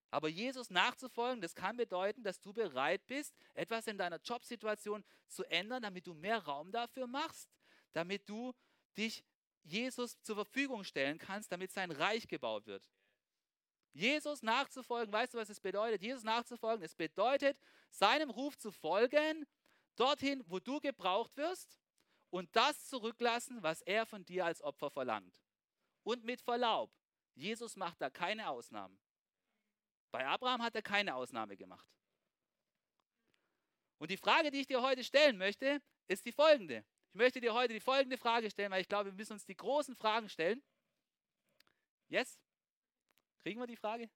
[0.10, 5.44] Aber Jesus nachzufolgen, das kann bedeuten, dass du bereit bist, etwas in deiner Jobsituation zu
[5.46, 7.50] ändern, damit du mehr Raum dafür machst,
[7.94, 8.54] damit du
[8.98, 9.24] dich
[9.64, 12.90] Jesus zur Verfügung stellen kannst, damit sein Reich gebaut wird.
[13.94, 16.02] Jesus nachzufolgen, weißt du, was es bedeutet?
[16.02, 17.58] Jesus nachzufolgen, es bedeutet,
[17.90, 19.46] seinem Ruf zu folgen,
[19.96, 21.81] dorthin, wo du gebraucht wirst
[22.32, 25.40] und das zurücklassen, was er von dir als Opfer verlangt.
[26.04, 26.92] Und mit Verlaub,
[27.36, 29.00] Jesus macht da keine Ausnahmen.
[30.10, 31.88] Bei Abraham hat er keine Ausnahme gemacht.
[34.00, 36.84] Und die Frage, die ich dir heute stellen möchte, ist die folgende.
[37.10, 39.56] Ich möchte dir heute die folgende Frage stellen, weil ich glaube, wir müssen uns die
[39.56, 40.64] großen Fragen stellen.
[42.08, 42.40] Yes?
[43.40, 44.10] Kriegen wir die Frage?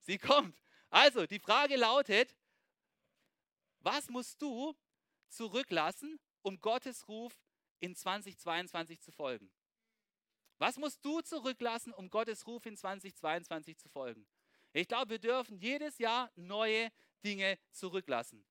[0.00, 0.60] Sie kommt.
[0.90, 2.34] Also, die Frage lautet,
[3.80, 4.76] was musst du
[5.28, 7.38] zurücklassen, um Gottes Ruf
[7.80, 9.50] in 2022 zu folgen?
[10.58, 14.26] Was musst du zurücklassen, um Gottes Ruf in 2022 zu folgen?
[14.72, 16.90] Ich glaube, wir dürfen jedes Jahr neue
[17.24, 18.44] Dinge zurücklassen.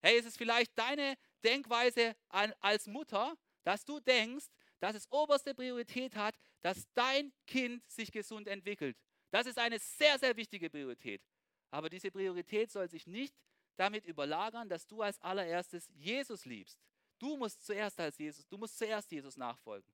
[0.00, 4.46] Hey, ist es vielleicht deine Denkweise als Mutter, dass du denkst,
[4.80, 8.96] dass es oberste Priorität hat, dass dein Kind sich gesund entwickelt.
[9.30, 11.22] Das ist eine sehr, sehr wichtige Priorität.
[11.70, 13.34] Aber diese Priorität soll sich nicht
[13.78, 16.78] damit überlagern, dass du als allererstes Jesus liebst.
[17.18, 19.90] Du musst zuerst als Jesus, du musst zuerst Jesus nachfolgen.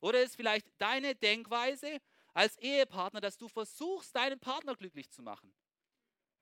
[0.00, 2.00] Oder ist vielleicht deine Denkweise
[2.34, 5.54] als Ehepartner, dass du versuchst, deinen Partner glücklich zu machen.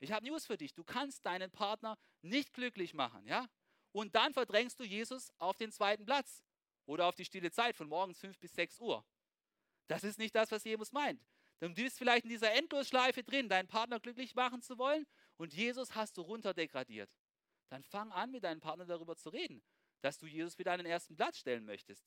[0.01, 0.75] Ich habe News für dich.
[0.75, 3.49] Du kannst deinen Partner nicht glücklich machen, ja?
[3.93, 6.43] Und dann verdrängst du Jesus auf den zweiten Platz
[6.87, 9.05] oder auf die stille Zeit von morgens 5 bis 6 Uhr.
[9.87, 11.23] Das ist nicht das, was Jesus meint.
[11.61, 15.95] Du bist vielleicht in dieser Endlosschleife drin, deinen Partner glücklich machen zu wollen und Jesus
[15.95, 17.11] hast du runterdegradiert.
[17.69, 19.63] Dann fang an, mit deinem Partner darüber zu reden,
[20.01, 22.05] dass du Jesus wieder an den ersten Platz stellen möchtest.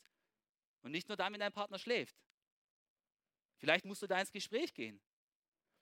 [0.81, 2.15] Und nicht nur damit dein Partner schläft.
[3.57, 5.01] Vielleicht musst du da ins Gespräch gehen.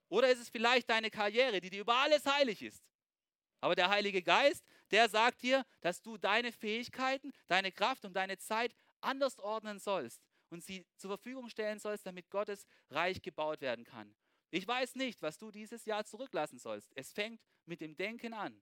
[0.08, 2.84] Oder ist es vielleicht deine Karriere, die dir über alles heilig ist?
[3.60, 8.38] Aber der Heilige Geist, der sagt dir, dass du deine Fähigkeiten, deine Kraft und deine
[8.38, 13.86] Zeit anders ordnen sollst und sie zur Verfügung stellen sollst, damit Gottes Reich gebaut werden
[13.86, 14.15] kann.
[14.54, 16.92] Ich weiß nicht, was du dieses Jahr zurücklassen sollst.
[16.96, 18.62] Es fängt mit dem Denken an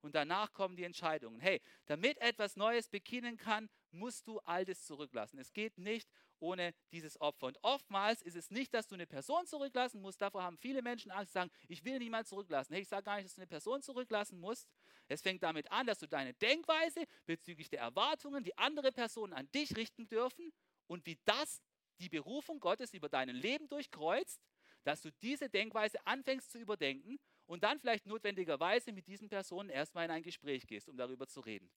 [0.00, 1.40] und danach kommen die Entscheidungen.
[1.40, 5.38] Hey, damit etwas Neues beginnen kann, musst du Altes zurücklassen.
[5.38, 7.48] Es geht nicht ohne dieses Opfer.
[7.48, 10.22] Und oftmals ist es nicht, dass du eine Person zurücklassen musst.
[10.22, 12.72] Davor haben viele Menschen Angst, sagen, ich will niemand zurücklassen.
[12.72, 14.66] Hey, ich sage gar nicht, dass du eine Person zurücklassen musst.
[15.06, 19.52] Es fängt damit an, dass du deine Denkweise bezüglich der Erwartungen, die andere Personen an
[19.52, 20.50] dich richten dürfen
[20.86, 21.60] und wie das
[21.98, 24.40] die Berufung Gottes über dein Leben durchkreuzt,
[24.86, 30.04] dass du diese Denkweise anfängst zu überdenken und dann vielleicht notwendigerweise mit diesen Personen erstmal
[30.04, 31.68] in ein Gespräch gehst, um darüber zu reden.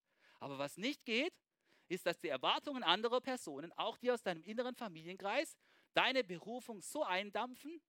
[0.41, 1.33] Aber was nicht geht,
[1.89, 5.57] ist, dass die Erwartungen anderer Personen, auch die aus deinem inneren Familienkreis,
[5.95, 7.81] deine Berufung so eindampfen,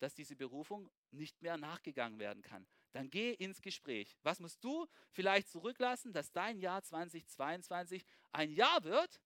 [0.00, 2.66] dass diese Berufung nicht mehr nachgegangen werden kann.
[2.90, 4.18] Dann geh ins Gespräch.
[4.24, 9.20] Was musst du vielleicht zurücklassen, dass dein Jahr 2022 ein Jahr wird,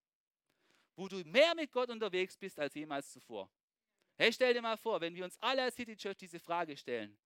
[0.94, 3.50] wo du mehr mit Gott unterwegs bist als jemals zuvor?
[4.22, 7.18] Hey, stell dir mal vor, wenn wir uns alle als City Church diese Frage stellen,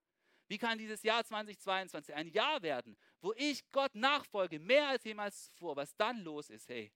[0.49, 5.45] wie kann dieses Jahr 2022 ein Jahr werden, wo ich Gott nachfolge, mehr als jemals
[5.45, 5.77] zuvor?
[5.77, 6.91] Was dann los ist, hey,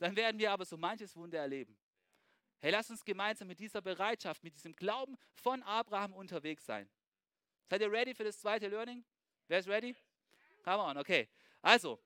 [0.00, 1.78] dann werden wir aber so manches Wunder erleben.
[2.58, 6.90] Hey, lass uns gemeinsam mit dieser Bereitschaft, mit diesem Glauben von Abraham unterwegs sein.
[7.70, 9.04] Seid ihr ready für das zweite Learning?
[9.46, 9.94] Wer ist ready?
[10.64, 11.28] Come on, okay.
[11.62, 12.02] Also,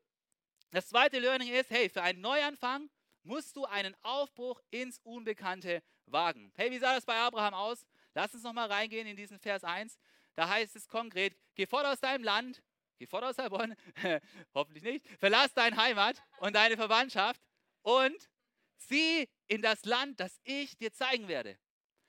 [0.71, 2.91] das zweite Learning ist, hey, für einen Neuanfang
[3.23, 6.53] musst du einen Aufbruch ins Unbekannte wagen.
[6.57, 7.87] Hey, wie sah das bei Abraham aus?
[8.15, 9.99] Lass uns nochmal reingehen in diesen Vers 1.
[10.35, 12.63] Da heißt es konkret, geh fort aus deinem Land,
[12.99, 13.75] geh fort aus Heilbronn,
[14.55, 17.43] hoffentlich nicht, verlass deine Heimat und deine Verwandtschaft
[17.83, 18.29] und
[18.77, 21.59] zieh in das Land, das ich dir zeigen werde.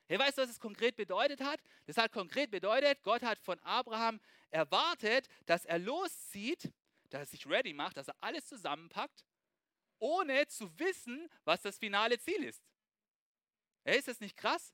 [0.07, 1.61] Hey, weißt du, was es konkret bedeutet hat?
[1.85, 4.19] Das hat konkret bedeutet, Gott hat von Abraham
[4.49, 6.71] erwartet, dass er loszieht,
[7.09, 9.23] dass er sich ready macht, dass er alles zusammenpackt,
[9.99, 12.63] ohne zu wissen, was das finale Ziel ist.
[13.83, 14.73] Hey, ist das nicht krass?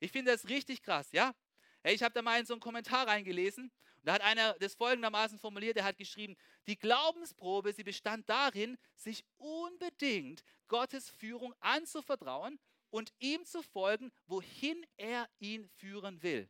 [0.00, 1.34] Ich finde das richtig krass, ja?
[1.82, 4.74] Hey, ich habe da mal in so einen Kommentar reingelesen und da hat einer das
[4.74, 12.58] folgendermaßen formuliert, er hat geschrieben, die Glaubensprobe, sie bestand darin, sich unbedingt Gottes Führung anzuvertrauen
[12.90, 16.48] und ihm zu folgen, wohin er ihn führen will.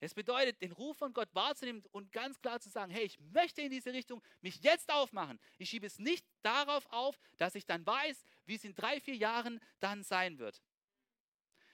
[0.00, 3.60] Es bedeutet, den Ruf von Gott wahrzunehmen und ganz klar zu sagen, hey, ich möchte
[3.60, 5.38] in diese Richtung mich jetzt aufmachen.
[5.58, 9.14] Ich schiebe es nicht darauf auf, dass ich dann weiß, wie es in drei, vier
[9.14, 10.62] Jahren dann sein wird.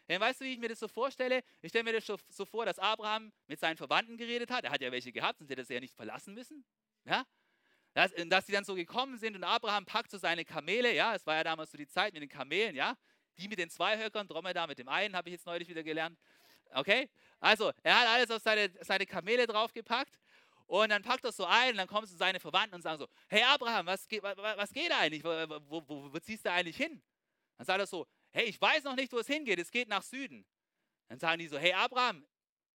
[0.08, 1.42] Denn weißt du, wie ich mir das so vorstelle?
[1.62, 4.64] Ich stelle mir das so vor, dass Abraham mit seinen Verwandten geredet hat.
[4.64, 6.64] Er hat ja welche gehabt, sonst hätte er sie ja nicht verlassen müssen.
[7.04, 7.24] Ja?
[7.94, 10.94] Dass, dass sie dann so gekommen sind und Abraham packt so seine Kamele.
[10.94, 12.76] Ja, es war ja damals so die Zeit mit den Kamelen.
[12.76, 12.96] Ja,
[13.38, 16.18] die mit den zwei Höckern, Dromedar mit dem einen, habe ich jetzt neulich wieder gelernt.
[16.72, 17.08] Okay?
[17.40, 20.18] Also, er hat alles auf seine, seine Kamele draufgepackt
[20.66, 23.08] und dann packt er so ein und dann kommen so seine Verwandten und sagen so,
[23.28, 25.22] hey Abraham, was, geht, was geht eigentlich?
[25.22, 25.30] Wo,
[25.68, 27.02] wo, wo, wo ziehst du eigentlich hin?
[27.56, 30.02] Dann sagt er so, hey, ich weiß noch nicht, wo es hingeht, es geht nach
[30.02, 30.44] Süden.
[31.08, 32.26] Dann sagen die so, hey Abraham,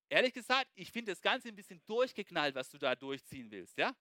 [0.10, 3.94] ehrlich gesagt, ich finde das Ganze ein bisschen durchgeknallt, was du da durchziehen willst, ja?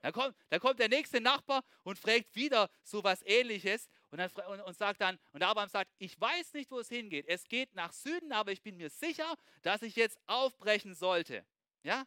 [0.00, 4.30] Dann kommt, dann kommt der nächste Nachbar und fragt wieder so was ähnliches und, dann,
[4.46, 7.26] und, und sagt dann, und Abraham sagt, ich weiß nicht, wo es hingeht.
[7.28, 11.46] Es geht nach Süden, aber ich bin mir sicher, dass ich jetzt aufbrechen sollte.
[11.82, 12.06] Ja?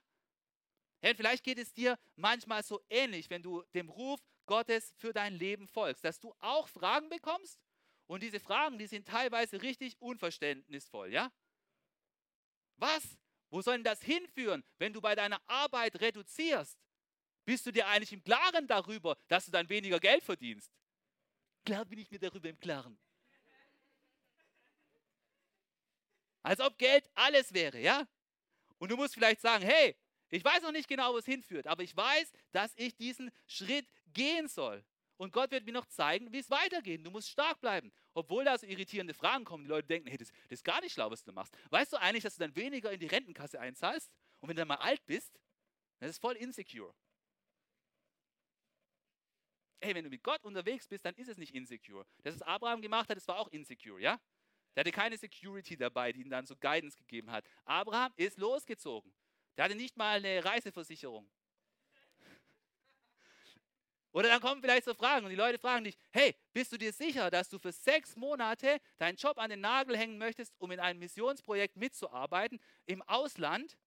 [1.02, 5.34] Hey, vielleicht geht es dir manchmal so ähnlich, wenn du dem Ruf Gottes für dein
[5.34, 7.60] Leben folgst, dass du auch Fragen bekommst
[8.06, 11.32] und diese Fragen, die sind teilweise richtig unverständnisvoll, ja?
[12.78, 13.18] Was?
[13.50, 16.78] Wo soll denn das hinführen, wenn du bei deiner Arbeit reduzierst?
[17.46, 20.72] Bist du dir eigentlich im Klaren darüber, dass du dann weniger Geld verdienst?
[21.66, 22.98] Klar bin ich mir darüber im Klaren.
[26.44, 28.08] Als ob Geld alles wäre, ja?
[28.78, 29.96] Und du musst vielleicht sagen, hey,
[30.30, 33.88] ich weiß noch nicht genau, wo es hinführt, aber ich weiß, dass ich diesen Schritt
[34.14, 34.86] gehen soll.
[35.18, 37.04] Und Gott wird mir noch zeigen, wie es weitergeht.
[37.04, 37.92] Du musst stark bleiben.
[38.14, 40.94] Obwohl da so irritierende Fragen kommen, die Leute denken, hey, das, das ist gar nicht
[40.94, 41.56] schlau, was du machst.
[41.72, 44.12] Weißt du eigentlich, dass du dann weniger in die Rentenkasse einzahlst?
[44.40, 45.40] Und wenn du dann mal alt bist,
[46.00, 46.94] das ist voll insecure
[49.82, 52.06] hey, wenn du mit Gott unterwegs bist, dann ist es nicht insecure.
[52.24, 54.20] Das, was Abraham gemacht hat, das war auch insecure, ja?
[54.76, 57.46] Der hatte keine Security dabei, die ihm dann so Guidance gegeben hat.
[57.64, 59.14] Abraham ist losgezogen.
[59.56, 61.30] Der hatte nicht mal eine Reiseversicherung.
[64.12, 66.92] Oder dann kommen vielleicht so Fragen und die Leute fragen dich, hey, bist du dir
[66.92, 70.80] sicher, dass du für sechs Monate deinen Job an den Nagel hängen möchtest, um in
[70.82, 73.78] einem Missionsprojekt mitzuarbeiten im Ausland?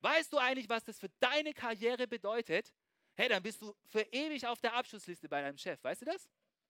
[0.00, 2.72] Weißt du eigentlich, was das für deine Karriere bedeutet?
[3.16, 5.82] Hey, dann bist du für ewig auf der Abschlussliste bei deinem Chef.
[5.82, 6.28] Weißt du das?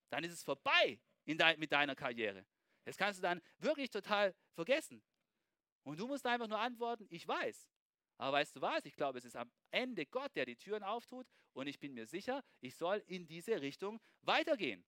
[0.08, 2.46] Dann ist es vorbei de mit deiner Karriere.
[2.84, 5.02] Das kannst du dann wirklich total vergessen.
[5.82, 7.68] Und du musst einfach nur antworten, ich weiß.
[8.18, 8.84] Aber weißt du was?
[8.84, 12.06] Ich glaube, es ist am Ende Gott, der die Türen auftut und ich bin mir
[12.06, 14.84] sicher, ich soll in diese Richtung weitergehen.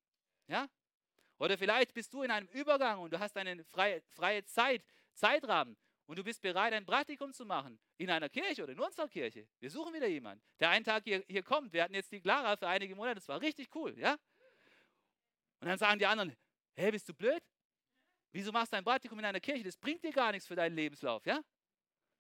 [0.47, 0.69] Ja?
[1.39, 5.77] Oder vielleicht bist du in einem Übergang und du hast eine freie, freie Zeit, Zeitrahmen
[6.09, 9.47] und du bist bereit, ein Praktikum zu machen in einer Kirche oder in unserer Kirche.
[9.61, 11.73] Wir suchen wieder jemanden, der einen Tag hier, hier kommt.
[11.73, 14.15] Wir hatten jetzt die Clara für einige Monate, das war richtig cool, ja?
[15.61, 16.35] Und dann sagen die anderen,
[16.77, 17.43] hey, bist du blöd?
[18.33, 19.63] Wieso machst du ein Praktikum in einer Kirche?
[19.65, 21.43] Das bringt dir gar nichts für deinen Lebenslauf, ja?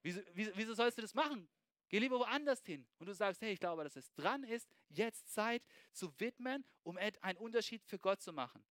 [0.03, 1.48] Wieso, wieso, wieso sollst du das machen?
[1.88, 2.87] Geh lieber woanders hin.
[2.98, 6.98] Und du sagst, hey, ich glaube, dass es dran ist, jetzt Zeit zu widmen, um
[6.98, 8.62] einen Unterschied für Gott zu machen.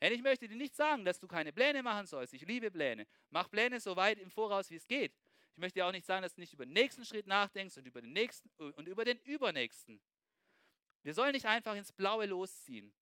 [0.00, 2.34] Denn ich möchte dir nicht sagen, dass du keine Pläne machen sollst.
[2.34, 3.06] Ich liebe Pläne.
[3.30, 5.12] Mach Pläne so weit im Voraus, wie es geht.
[5.52, 7.86] Ich möchte dir auch nicht sagen, dass du nicht über den nächsten Schritt nachdenkst und
[7.86, 10.00] über den nächsten und über den übernächsten.
[11.02, 12.92] Wir sollen nicht einfach ins Blaue losziehen.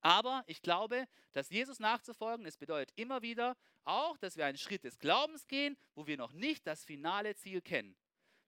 [0.00, 4.84] Aber ich glaube, dass Jesus nachzufolgen, es bedeutet immer wieder auch, dass wir einen Schritt
[4.84, 7.96] des Glaubens gehen, wo wir noch nicht das finale Ziel kennen.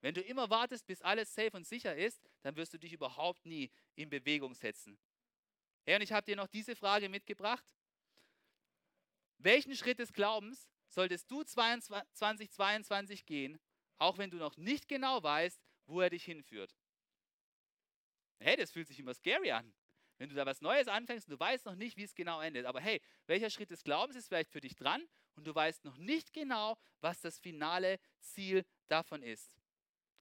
[0.03, 3.45] Wenn du immer wartest, bis alles safe und sicher ist, dann wirst du dich überhaupt
[3.47, 4.99] nie in Bewegung setzen.
[5.87, 7.65] Hey, und ich habe dir noch diese Frage mitgebracht.
[9.39, 13.61] Welchen Schritt des Glaubens solltest du 2022 gehen,
[13.97, 16.77] auch wenn du noch nicht genau weißt, wo er dich hinführt?
[18.41, 19.73] Hey, das fühlt sich immer scary an.
[20.19, 22.67] Wenn du da was Neues anfängst und du weißt noch nicht, wie es genau endet.
[22.67, 25.99] Aber hey, welcher Schritt des Glaubens ist vielleicht für dich dran und du weißt noch
[25.99, 29.53] nicht genau, was das finale Ziel davon ist.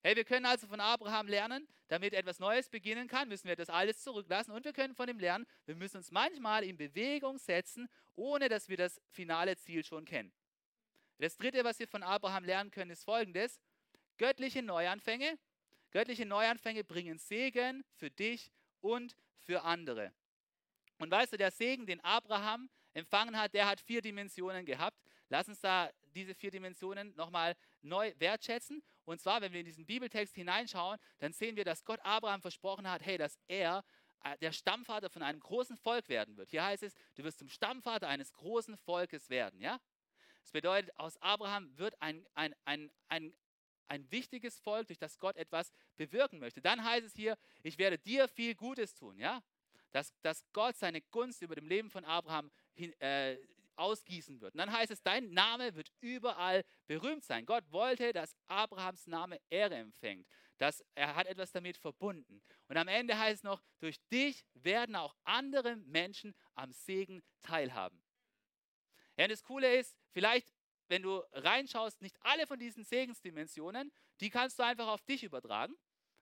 [0.06, 3.72] Hey, wir können also von Abraham lernen, damit etwas Neues beginnen kann, müssen wir das
[3.72, 7.90] alles zurücklassen und wir können von ihm lernen, wir müssen uns manchmal in Bewegung setzen,
[8.16, 10.32] ohne dass wir das finale Ziel schon kennen.
[11.18, 13.60] Das dritte, was wir von Abraham lernen können, ist folgendes:
[14.20, 15.40] Göttliche Neuanfänge.
[15.90, 20.14] Göttliche Neuanfänge bringen Segen für dich und für andere.
[21.00, 25.02] Und weißt du, der Segen, den Abraham empfangen hat, der hat vier Dimensionen gehabt.
[25.30, 28.82] Lass uns da diese vier Dimensionen nochmal neu wertschätzen.
[29.04, 32.90] Und zwar, wenn wir in diesen Bibeltext hineinschauen, dann sehen wir, dass Gott Abraham versprochen
[32.90, 33.84] hat, hey, dass er
[34.26, 36.50] äh, der Stammvater von einem großen Volk werden wird.
[36.50, 39.62] Hier heißt es, du wirst zum Stammvater eines großen Volkes werden.
[39.62, 39.80] Ja?
[40.42, 43.36] Das bedeutet, aus Abraham wird ein, ein, ein, ein,
[43.88, 46.62] ein wichtiges Volk, durch das Gott etwas bewirken möchte.
[46.62, 49.20] Dann heißt es hier, ich werde dir viel Gutes tun.
[49.20, 49.44] Ja?
[49.92, 53.38] Dass, dass Gott seine Gunst über dem Leben von Abraham hin, äh,
[53.78, 54.54] ausgießen wird.
[54.54, 57.46] Und dann heißt es, dein Name wird überall berühmt sein.
[57.46, 60.28] Gott wollte, dass Abrahams Name Ehre empfängt.
[60.58, 62.42] Dass er hat etwas damit verbunden.
[62.68, 68.02] Und am Ende heißt es noch, durch dich werden auch andere Menschen am Segen teilhaben.
[69.18, 70.54] Ja, und das Coole ist, vielleicht,
[70.88, 75.76] wenn du reinschaust, nicht alle von diesen Segensdimensionen, die kannst du einfach auf dich übertragen.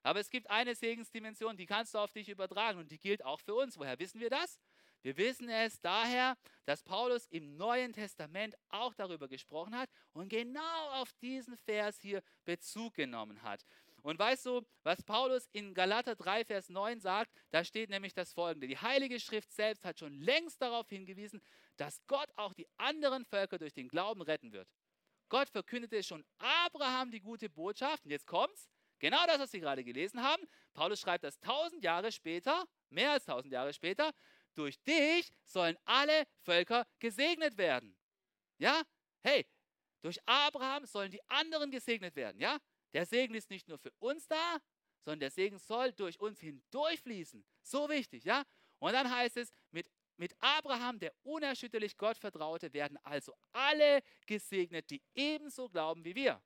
[0.04, 3.40] Aber es gibt eine Segensdimension, die kannst du auf dich übertragen und die gilt auch
[3.40, 3.78] für uns.
[3.78, 4.60] Woher wissen wir das?
[5.04, 10.90] Wir wissen es daher, dass Paulus im Neuen Testament auch darüber gesprochen hat und genau
[10.92, 13.66] auf diesen Vers hier Bezug genommen hat.
[14.00, 17.30] Und weißt du, was Paulus in Galater 3, Vers 9 sagt?
[17.50, 18.66] Da steht nämlich das folgende.
[18.66, 21.42] Die Heilige Schrift selbst hat schon längst darauf hingewiesen,
[21.76, 24.68] dass Gott auch die anderen Völker durch den Glauben retten wird.
[25.28, 28.06] Gott verkündete schon Abraham die gute Botschaft.
[28.06, 28.70] Und jetzt kommt's.
[29.00, 30.42] Genau das, was Sie gerade gelesen haben.
[30.72, 34.12] Paulus schreibt das tausend Jahre später, mehr als tausend Jahre später
[34.54, 37.96] durch dich sollen alle Völker gesegnet werden.
[38.58, 38.82] Ja?
[39.22, 39.46] Hey,
[40.02, 42.40] durch Abraham sollen die anderen gesegnet werden.
[42.40, 42.58] Ja?
[42.92, 44.58] Der Segen ist nicht nur für uns da,
[45.00, 47.44] sondern der Segen soll durch uns hindurchfließen.
[47.62, 48.44] So wichtig, ja?
[48.78, 54.90] Und dann heißt es, mit, mit Abraham, der unerschütterlich Gott vertraute, werden also alle gesegnet,
[54.90, 56.42] die ebenso glauben wie wir.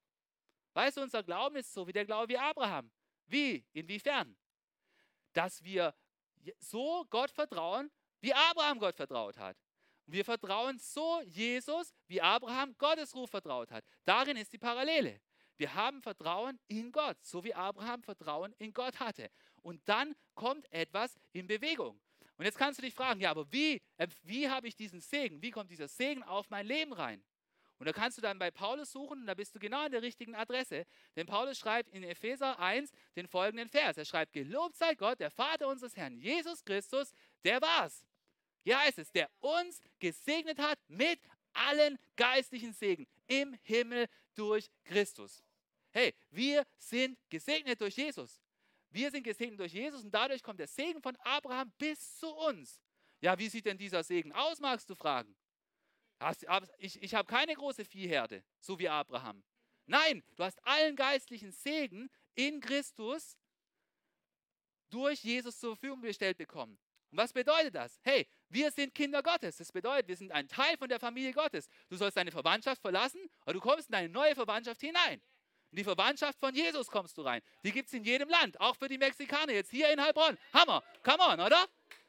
[0.75, 2.91] Weißt du, unser Glauben ist so wie der Glaube wie Abraham.
[3.27, 3.67] Wie?
[3.73, 4.37] Inwiefern?
[5.33, 5.95] Dass wir
[6.59, 7.91] so Gott vertrauen,
[8.21, 9.57] wie Abraham Gott vertraut hat.
[10.07, 13.85] Wir vertrauen so Jesus, wie Abraham Gottes Ruf vertraut hat.
[14.05, 15.21] Darin ist die Parallele.
[15.59, 19.31] Wir haben Vertrauen in Gott, so wie Abraham Vertrauen in Gott hatte.
[19.61, 22.01] Und dann kommt etwas in Bewegung.
[22.39, 25.43] Und jetzt kannst du dich fragen, ja, aber wie, äh, wie habe ich diesen Segen?
[25.43, 27.23] Wie kommt dieser Segen auf mein Leben rein?
[27.79, 30.03] Und da kannst du dann bei Paulus suchen und da bist du genau an der
[30.03, 30.85] richtigen Adresse.
[31.15, 33.97] Denn Paulus schreibt in Epheser 1 den folgenden Vers.
[33.97, 37.13] Er schreibt, gelobt sei Gott, der Vater unseres Herrn Jesus Christus,
[37.45, 38.05] der war's.
[38.63, 41.21] Hier heißt es, der uns gesegnet hat mit
[41.53, 45.43] allen geistlichen Segen im Himmel durch Christus.
[45.91, 48.41] Hey, wir sind gesegnet durch Jesus.
[48.91, 52.83] Wir sind gesegnet durch Jesus und dadurch kommt der Segen von Abraham bis zu uns.
[53.21, 55.35] Ja, wie sieht denn dieser Segen aus, magst du fragen?
[56.79, 59.43] Ich, ich habe keine große Viehherde, so wie Abraham.
[59.87, 63.39] Nein, du hast allen geistlichen Segen in Christus
[64.91, 66.79] durch Jesus zur Verfügung gestellt bekommen.
[67.11, 67.99] Und was bedeutet das?
[68.03, 69.57] Hey, wir sind Kinder Gottes.
[69.57, 71.69] Das bedeutet, wir sind ein Teil von der Familie Gottes.
[71.89, 75.21] Du sollst deine Verwandtschaft verlassen, aber du kommst in eine neue Verwandtschaft hinein.
[75.71, 77.43] In die Verwandtschaft von Jesus kommst du rein.
[77.63, 80.39] Die gibt es in jedem Land, auch für die Mexikaner, jetzt hier in Heilbronn.
[80.53, 81.67] Hammer, come on, oder?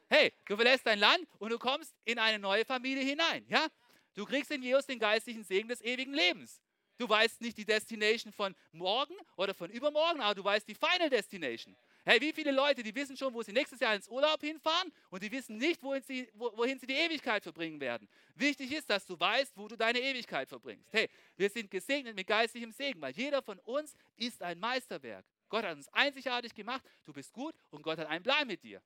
[0.08, 3.44] Hey, du verlässt dein Land und du kommst in eine neue Familie hinein.
[3.48, 3.68] Ja?
[4.14, 6.60] Du kriegst in Jesus den geistlichen Segen des ewigen Lebens.
[6.98, 11.08] Du weißt nicht die Destination von morgen oder von übermorgen, aber du weißt die Final
[11.08, 11.76] Destination.
[12.10, 15.22] Hey, wie viele Leute, die wissen schon, wo sie nächstes Jahr ins Urlaub hinfahren und
[15.22, 18.08] die wissen nicht, wohin sie, wohin sie die Ewigkeit verbringen werden.
[18.34, 20.92] Wichtig ist, dass du weißt, wo du deine Ewigkeit verbringst.
[20.92, 25.24] Hey, wir sind gesegnet mit geistlichem Segen, weil jeder von uns ist ein Meisterwerk.
[25.48, 28.82] Gott hat uns einzigartig gemacht, du bist gut und Gott hat einen Plan mit dir.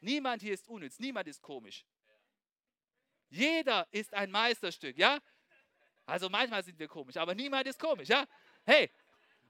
[0.00, 1.86] Niemand hier ist unnütz, niemand ist komisch.
[3.30, 5.20] Jeder ist ein Meisterstück, ja?
[6.04, 8.26] Also manchmal sind wir komisch, aber niemand ist komisch, ja?
[8.66, 8.90] Hey,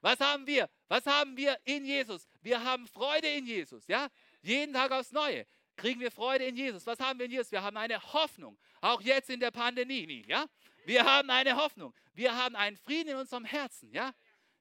[0.00, 0.68] was haben wir?
[0.88, 2.28] Was haben wir in Jesus?
[2.40, 4.08] Wir haben Freude in Jesus, ja?
[4.42, 5.46] Jeden Tag aufs Neue
[5.78, 6.87] kriegen wir Freude in Jesus.
[6.87, 7.50] Was haben wir in Jesus?
[7.50, 10.46] Wir haben eine Hoffnung, auch jetzt in der Pandemie, ja?
[10.84, 11.94] Wir haben eine Hoffnung.
[12.14, 14.12] Wir haben einen Frieden in unserem Herzen, ja?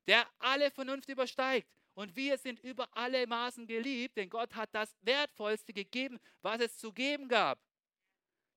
[0.05, 1.67] Der alle Vernunft übersteigt.
[1.93, 6.77] Und wir sind über alle Maßen geliebt, denn Gott hat das Wertvollste gegeben, was es
[6.77, 7.59] zu geben gab.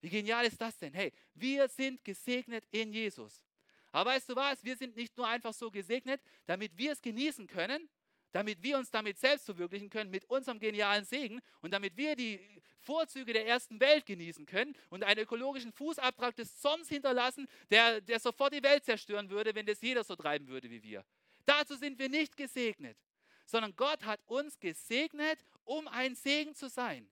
[0.02, 0.92] Wie genial ist das denn?
[0.92, 3.42] Hey, wir sind gesegnet in Jesus.
[3.92, 4.62] Aber weißt du was?
[4.64, 7.88] Wir sind nicht nur einfach so gesegnet, damit wir es genießen können,
[8.32, 12.40] damit wir uns damit selbst verwirklichen können mit unserem genialen Segen und damit wir die
[12.78, 18.20] Vorzüge der ersten Welt genießen können und einen ökologischen Fußabdruck des Zorns hinterlassen, der, der
[18.20, 21.04] sofort die Welt zerstören würde, wenn das jeder so treiben würde wie wir.
[21.44, 22.96] Dazu sind wir nicht gesegnet,
[23.44, 27.10] sondern Gott hat uns gesegnet, um ein Segen zu sein.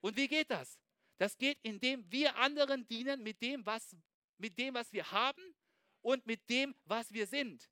[0.00, 0.78] Und wie geht das?
[1.16, 3.96] Das geht, indem wir anderen dienen mit dem, was,
[4.36, 5.55] mit dem, was wir haben
[6.06, 7.68] und mit dem, was wir sind.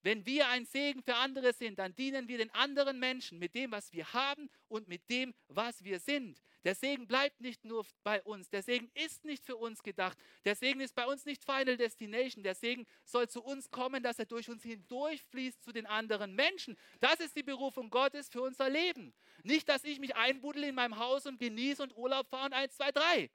[0.00, 3.70] Wenn wir ein Segen für andere sind, dann dienen wir den anderen Menschen mit dem,
[3.70, 6.40] was wir haben und mit dem, was wir sind.
[6.64, 8.48] Der Segen bleibt nicht nur bei uns.
[8.48, 10.16] Der Segen ist nicht für uns gedacht.
[10.46, 12.42] Der Segen ist bei uns nicht Final Destination.
[12.42, 16.78] Der Segen soll zu uns kommen, dass er durch uns hindurchfließt zu den anderen Menschen.
[17.00, 19.12] Das ist die Berufung Gottes für unser Leben.
[19.42, 22.74] Nicht, dass ich mich einbuddel in meinem Haus und genieße und Urlaub fahre und eins,
[22.74, 23.28] zwei, drei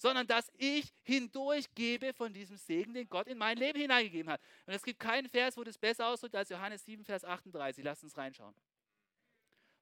[0.00, 4.40] sondern dass ich hindurchgebe von diesem Segen, den Gott in mein Leben hineingegeben hat.
[4.64, 7.84] Und es gibt keinen Vers, wo das besser ausdrückt als Johannes 7, Vers 38.
[7.84, 8.54] Lasst uns reinschauen.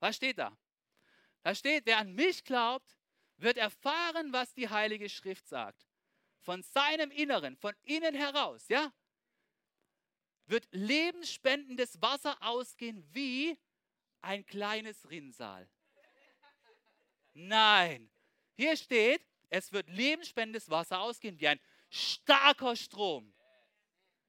[0.00, 0.56] Was steht da?
[1.44, 2.96] Da steht, wer an mich glaubt,
[3.36, 5.86] wird erfahren, was die Heilige Schrift sagt.
[6.40, 8.90] von seinem Inneren, von innen heraus, ja,
[10.46, 13.58] wird lebensspendendes Wasser ausgehen wie
[14.22, 15.68] ein kleines Rinnsal.
[17.34, 18.10] Nein,
[18.54, 23.32] hier steht, es wird lebensspendendes Wasser ausgehen wie ein starker Strom.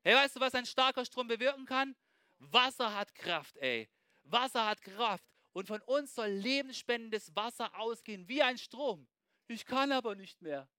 [0.02, 1.96] Hey, weißt du, was ein starker Strom bewirken kann?
[2.40, 3.90] Wasser hat Kraft, ey.
[4.24, 5.26] Wasser hat Kraft.
[5.52, 9.08] Und von uns soll lebensspendendes Wasser ausgehen wie ein Strom.
[9.48, 10.70] Ich kann aber nicht mehr.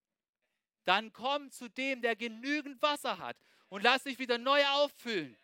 [0.84, 3.36] Dann komm zu dem, der genügend Wasser hat
[3.68, 5.36] und lass dich wieder neu auffüllen.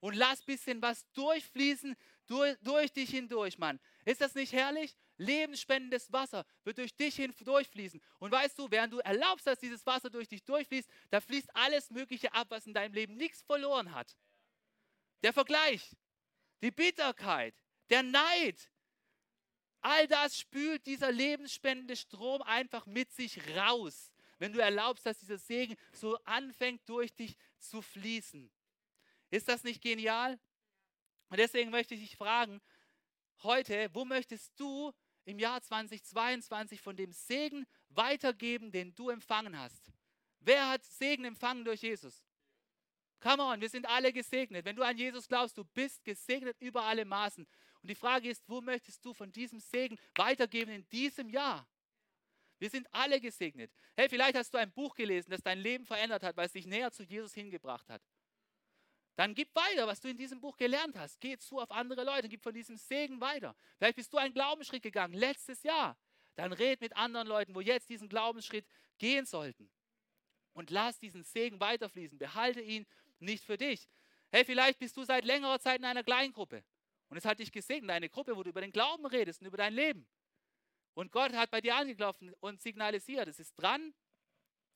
[0.00, 1.96] Und lass ein bisschen was durchfließen
[2.26, 3.80] durch, durch dich hindurch, Mann.
[4.04, 4.96] Ist das nicht herrlich?
[5.18, 8.00] Lebensspendendes Wasser wird durch dich hindurchfließen.
[8.18, 11.90] Und weißt du, während du erlaubst, dass dieses Wasser durch dich durchfließt, da fließt alles
[11.90, 14.16] Mögliche ab, was in deinem Leben nichts verloren hat.
[15.22, 15.96] Der Vergleich,
[16.62, 17.54] die Bitterkeit,
[17.90, 18.70] der Neid,
[19.80, 25.38] all das spült dieser lebensspendende Strom einfach mit sich raus, wenn du erlaubst, dass dieser
[25.38, 28.50] Segen so anfängt durch dich zu fließen.
[29.30, 30.38] Ist das nicht genial?
[31.28, 32.60] Und deswegen möchte ich dich fragen,
[33.42, 34.92] heute, wo möchtest du
[35.26, 39.92] im Jahr 2022 von dem Segen weitergeben, den du empfangen hast?
[40.40, 42.24] Wer hat Segen empfangen durch Jesus?
[43.20, 44.64] Come on, wir sind alle gesegnet.
[44.64, 47.46] Wenn du an Jesus glaubst, du bist gesegnet über alle Maßen.
[47.82, 51.66] Und die Frage ist, wo möchtest du von diesem Segen weitergeben in diesem Jahr?
[52.58, 53.70] Wir sind alle gesegnet.
[53.96, 56.66] Hey, vielleicht hast du ein Buch gelesen, das dein Leben verändert hat, weil es dich
[56.66, 58.02] näher zu Jesus hingebracht hat.
[59.16, 61.18] Dann gib weiter, was du in diesem Buch gelernt hast.
[61.20, 63.56] Geh zu auf andere Leute, gib von diesem Segen weiter.
[63.78, 65.96] Vielleicht bist du einen Glaubensschritt gegangen letztes Jahr.
[66.34, 68.66] Dann red mit anderen Leuten, wo jetzt diesen Glaubensschritt
[68.98, 69.70] gehen sollten.
[70.52, 72.18] Und lass diesen Segen weiterfließen.
[72.18, 72.86] Behalte ihn
[73.18, 73.88] nicht für dich.
[74.30, 76.62] Hey, vielleicht bist du seit längerer Zeit in einer Kleingruppe.
[77.08, 79.56] Und es hat dich gesegnet, eine Gruppe, wo du über den Glauben redest und über
[79.56, 80.06] dein Leben.
[80.92, 83.94] Und Gott hat bei dir angeklopft und signalisiert, es ist dran,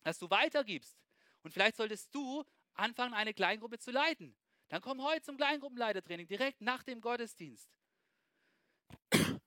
[0.03, 0.99] dass du weitergibst.
[1.43, 2.45] Und vielleicht solltest du
[2.81, 4.37] anfangen, eine Kleingruppe zu leiten.
[4.69, 7.69] Dann komm heute zum Kleingruppenleitertraining, direkt nach dem Gottesdienst.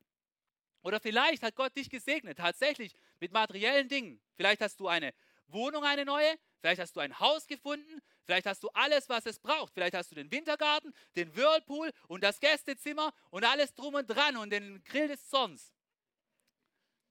[0.82, 4.22] Oder vielleicht hat Gott dich gesegnet, tatsächlich mit materiellen Dingen.
[4.36, 5.14] Vielleicht hast du eine
[5.48, 9.40] Wohnung, eine neue, vielleicht hast du ein Haus gefunden, vielleicht hast du alles, was es
[9.40, 9.74] braucht.
[9.74, 14.38] Vielleicht hast du den Wintergarten, den Whirlpool und das Gästezimmer und alles drum und dran
[14.38, 15.74] und den Grill des Zorns.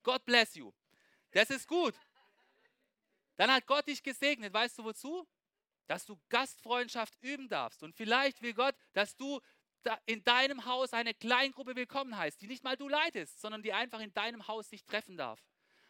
[0.02, 0.72] God bless you.
[1.30, 1.94] Das ist gut.
[3.36, 4.52] Dann hat Gott dich gesegnet.
[4.52, 5.26] Weißt du wozu?
[5.92, 7.82] Dass du Gastfreundschaft üben darfst.
[7.82, 9.42] Und vielleicht will Gott, dass du
[10.06, 14.00] in deinem Haus eine Kleingruppe willkommen heißt, die nicht mal du leitest, sondern die einfach
[14.00, 15.38] in deinem Haus sich treffen darf.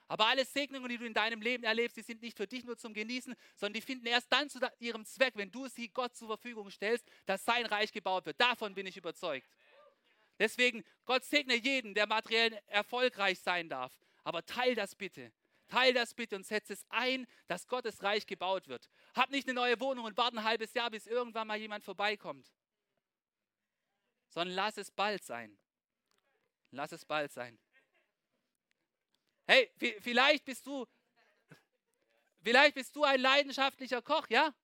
[0.09, 2.77] Aber alle Segnungen, die du in deinem Leben erlebst, die sind nicht für dich nur
[2.77, 6.27] zum Genießen, sondern die finden erst dann zu ihrem Zweck, wenn du sie Gott zur
[6.27, 8.41] Verfügung stellst, dass sein Reich gebaut wird.
[8.41, 9.49] Davon bin ich überzeugt.
[10.41, 13.93] Deswegen, Gott segne jeden, der materiell erfolgreich sein darf.
[14.25, 15.33] Aber teil das bitte.
[15.73, 18.91] Teil das bitte und setz es ein, dass Gottes Reich gebaut wird.
[19.15, 22.53] Hab nicht eine neue Wohnung und warte ein halbes Jahr, bis irgendwann mal jemand vorbeikommt.
[24.29, 25.59] Sondern lass es bald sein.
[26.73, 27.59] Lass es bald sein.
[29.47, 30.87] Hey, vielleicht bist du,
[32.43, 34.55] vielleicht bist du ein leidenschaftlicher Koch, ja?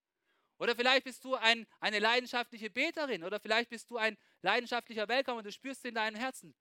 [0.59, 3.25] Oder vielleicht bist du ein, eine leidenschaftliche Beterin.
[3.25, 6.55] Oder vielleicht bist du ein leidenschaftlicher Weltkommen und du spürst es in deinem Herzen.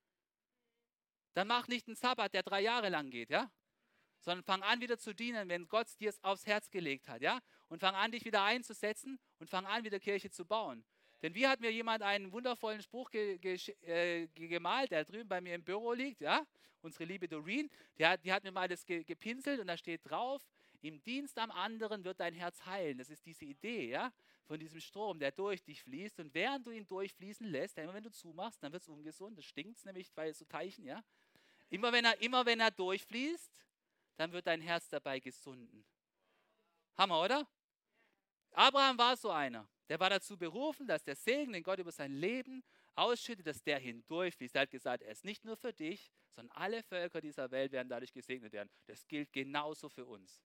[1.34, 3.52] Dann mach nicht einen Sabbat, der drei Jahre lang geht, ja?
[4.20, 7.40] Sondern fang an wieder zu dienen, wenn Gott dir es aufs Herz gelegt hat, ja?
[7.70, 10.84] Und fang an, dich wieder einzusetzen und fang an, wieder Kirche zu bauen.
[11.22, 15.42] Denn wie hat mir jemand einen wundervollen Spruch ge ge äh, gemalt, der drüben bei
[15.42, 16.46] mir im Büro liegt, ja?
[16.82, 20.02] Unsere liebe Doreen, die hat, die hat mir mal das ge gepinselt und da steht
[20.04, 20.42] drauf,
[20.82, 22.98] im Dienst am anderen wird dein Herz heilen.
[22.98, 24.12] Das ist diese Idee, ja?
[24.46, 26.20] Von diesem Strom, der durch dich fließt.
[26.20, 29.38] Und während du ihn durchfließen lässt, immer wenn du zumachst, dann wird es ungesund.
[29.38, 31.04] Das stinkt nämlich, weil so Teichen, ja?
[31.70, 33.52] Immer wenn er, immer wenn er durchfließt,
[34.18, 35.86] dann wird dein Herz dabei gesunden.
[36.98, 37.48] Hammer, oder?
[38.52, 39.68] Abraham war so einer.
[39.90, 42.64] Der war dazu berufen, dass der Segen, den Gott über sein Leben
[42.96, 44.56] ausschüttet, dass der hindurchfließt.
[44.56, 47.88] Er hat gesagt, er ist nicht nur für dich, sondern alle Völker dieser Welt werden
[47.88, 48.70] dadurch gesegnet werden.
[48.88, 50.44] Das gilt genauso für uns.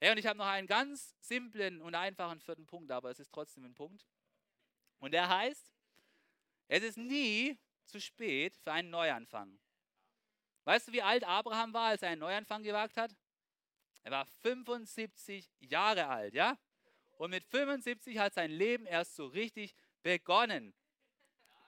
[0.00, 3.32] Hey, und ich habe noch einen ganz simplen und einfachen vierten Punkt, aber es ist
[3.32, 4.06] trotzdem ein Punkt.
[4.98, 5.72] Und der heißt,
[6.68, 9.58] es ist nie zu spät für einen Neuanfang.
[10.64, 13.14] Weißt du, wie alt Abraham war, als er einen Neuanfang gewagt hat?
[14.02, 16.58] Er war 75 Jahre alt, ja?
[17.18, 20.74] Und mit 75 hat sein Leben erst so richtig begonnen.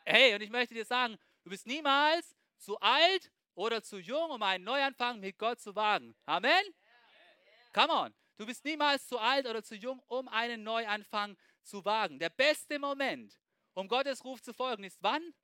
[0.05, 4.43] Hey, und ich möchte dir sagen, du bist niemals zu alt oder zu jung, um
[4.43, 6.15] einen Neuanfang mit Gott zu wagen.
[6.25, 6.65] Amen?
[7.73, 8.15] Come on.
[8.37, 12.19] Du bist niemals zu alt oder zu jung, um einen Neuanfang zu wagen.
[12.19, 13.39] Der beste Moment,
[13.75, 15.35] um Gottes Ruf zu folgen, ist wann?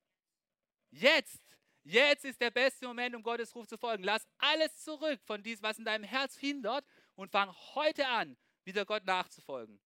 [0.91, 1.50] Jetzt.
[1.83, 4.03] Jetzt ist der beste Moment, um Gottes Ruf zu folgen.
[4.03, 8.85] Lass alles zurück von diesem, was in deinem Herz hindert und fang heute an, wieder
[8.85, 9.79] Gott nachzufolgen.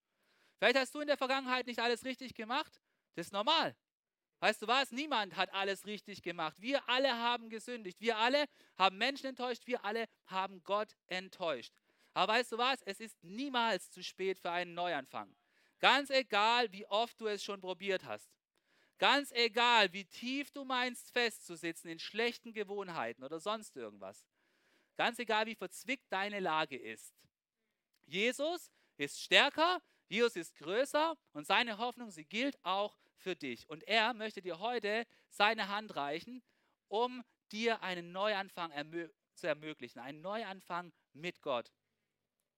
[0.58, 2.80] Vielleicht hast du in der Vergangenheit nicht alles richtig gemacht.
[3.14, 3.74] Das ist normal.
[4.40, 4.92] Weißt du was?
[4.92, 6.56] Niemand hat alles richtig gemacht.
[6.60, 8.00] Wir alle haben gesündigt.
[8.00, 8.44] Wir alle
[8.76, 9.66] haben Menschen enttäuscht.
[9.66, 11.72] Wir alle haben Gott enttäuscht.
[12.12, 12.82] Aber weißt du was?
[12.82, 15.34] Es ist niemals zu spät für einen Neuanfang.
[15.78, 18.35] Ganz egal, wie oft du es schon probiert hast.
[18.98, 24.26] Ganz egal, wie tief du meinst festzusitzen in schlechten Gewohnheiten oder sonst irgendwas.
[24.96, 27.14] Ganz egal, wie verzwickt deine Lage ist.
[28.06, 33.68] Jesus ist stärker, Jesus ist größer und seine Hoffnung, sie gilt auch für dich.
[33.68, 36.42] Und er möchte dir heute seine Hand reichen,
[36.88, 37.22] um
[37.52, 41.70] dir einen Neuanfang ermö zu ermöglichen, einen Neuanfang mit Gott.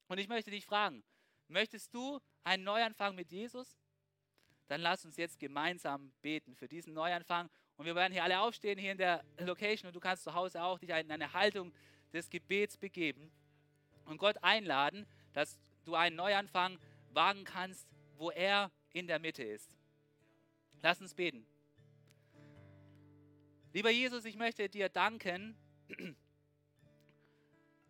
[0.06, 1.02] Und ich möchte dich fragen,
[1.48, 3.76] möchtest du einen Neuanfang mit Jesus?
[4.68, 7.50] Dann lass uns jetzt gemeinsam beten für diesen Neuanfang.
[7.76, 9.88] Und wir werden hier alle aufstehen, hier in der Location.
[9.88, 11.72] Und du kannst zu Hause auch dich in eine Haltung
[12.12, 13.30] des Gebets begeben
[14.04, 16.78] und Gott einladen, dass du einen Neuanfang
[17.12, 19.76] wagen kannst, wo er in der Mitte ist.
[20.80, 21.46] Lass uns beten.
[23.72, 25.56] Lieber Jesus, ich möchte dir danken,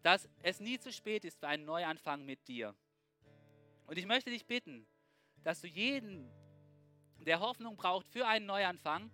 [0.02, 2.74] dass es nie zu spät ist für einen Neuanfang mit dir.
[3.86, 4.86] Und ich möchte dich bitten,
[5.44, 6.30] dass du jeden,
[7.28, 9.10] der Hoffnung braucht für einen Neuanfang,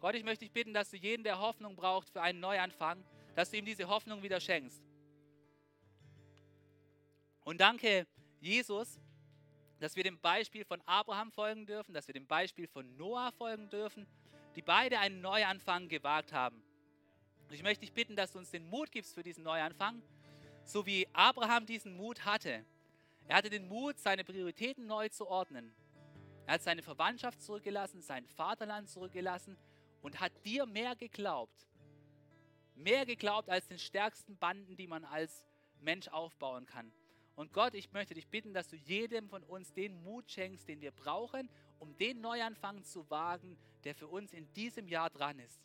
[0.00, 3.02] Gott, ich möchte dich bitten, dass du jeden, der Hoffnung braucht für einen Neuanfang,
[3.34, 4.82] dass du ihm diese Hoffnung wieder schenkst.
[7.44, 8.06] Und danke,
[8.40, 9.00] Jesus,
[9.80, 13.70] dass wir dem Beispiel von Abraham folgen dürfen, dass wir dem Beispiel von Noah folgen
[13.70, 14.06] dürfen,
[14.54, 16.62] die beide einen Neuanfang gewagt haben.
[17.50, 20.02] Ich möchte dich bitten, dass du uns den Mut gibst für diesen Neuanfang,
[20.64, 22.64] so wie Abraham diesen Mut hatte.
[23.28, 25.74] Er hatte den Mut, seine Prioritäten neu zu ordnen.
[26.46, 29.56] Er hat seine Verwandtschaft zurückgelassen, sein Vaterland zurückgelassen
[30.00, 31.66] und hat dir mehr geglaubt.
[32.76, 35.44] Mehr geglaubt als den stärksten Banden, die man als
[35.80, 36.92] Mensch aufbauen kann.
[37.34, 40.80] Und Gott, ich möchte dich bitten, dass du jedem von uns den Mut schenkst, den
[40.80, 45.60] wir brauchen, um den Neuanfang zu wagen, der für uns in diesem Jahr dran ist.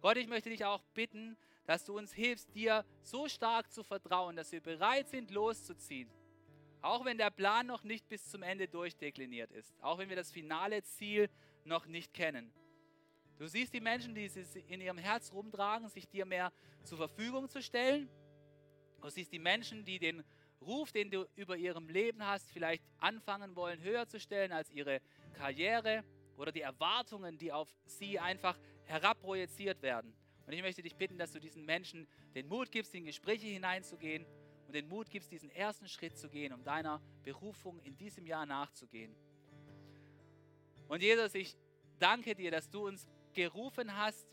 [0.00, 4.34] Gott, ich möchte dich auch bitten, dass du uns hilfst, dir so stark zu vertrauen,
[4.34, 6.10] dass wir bereit sind, loszuziehen.
[6.82, 9.74] Auch wenn der Plan noch nicht bis zum Ende durchdekliniert ist.
[9.82, 11.28] Auch wenn wir das finale Ziel
[11.64, 12.52] noch nicht kennen.
[13.38, 16.52] Du siehst die Menschen, die es in ihrem Herz rumtragen, sich dir mehr
[16.84, 18.08] zur Verfügung zu stellen.
[19.00, 20.22] Du siehst die Menschen, die den
[20.60, 25.00] Ruf, den du über ihrem Leben hast, vielleicht anfangen wollen, höher zu stellen als ihre
[25.32, 26.04] Karriere
[26.36, 30.14] oder die Erwartungen, die auf sie einfach herabprojiziert werden.
[30.46, 34.26] Und ich möchte dich bitten, dass du diesen Menschen den Mut gibst, in Gespräche hineinzugehen
[34.70, 38.46] und den Mut gibst, diesen ersten Schritt zu gehen, um deiner Berufung in diesem Jahr
[38.46, 39.12] nachzugehen.
[40.86, 41.56] Und Jesus, ich
[41.98, 44.28] danke dir, dass du uns gerufen hast,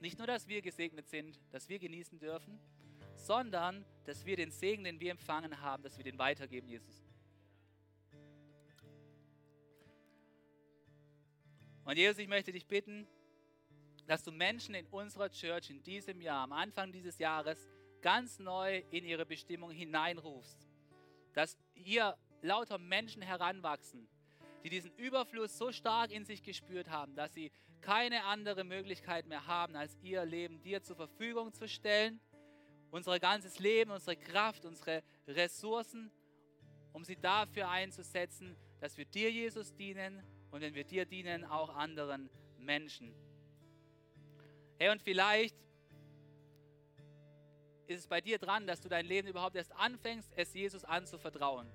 [0.00, 2.58] nicht nur, dass wir gesegnet sind, dass wir genießen dürfen,
[3.14, 7.04] sondern dass wir den Segen, den wir empfangen haben, dass wir den weitergeben, Jesus.
[11.84, 13.06] Und Jesus, ich möchte dich bitten,
[14.06, 17.68] dass du Menschen in unserer Church in diesem Jahr, am Anfang dieses Jahres,
[18.02, 20.68] ganz neu in ihre Bestimmung hineinrufst.
[21.32, 24.06] Dass hier lauter Menschen heranwachsen,
[24.64, 27.50] die diesen Überfluss so stark in sich gespürt haben, dass sie
[27.80, 32.20] keine andere Möglichkeit mehr haben, als ihr Leben dir zur Verfügung zu stellen
[32.92, 36.12] unser ganzes Leben, unsere Kraft, unsere Ressourcen,
[36.92, 41.74] um sie dafür einzusetzen, dass wir dir, Jesus, dienen und wenn wir dir dienen, auch
[41.74, 42.28] anderen
[42.58, 43.14] Menschen.
[44.78, 45.56] Hey, und vielleicht
[47.86, 51.70] ist es bei dir dran, dass du dein Leben überhaupt erst anfängst, es Jesus anzuvertrauen.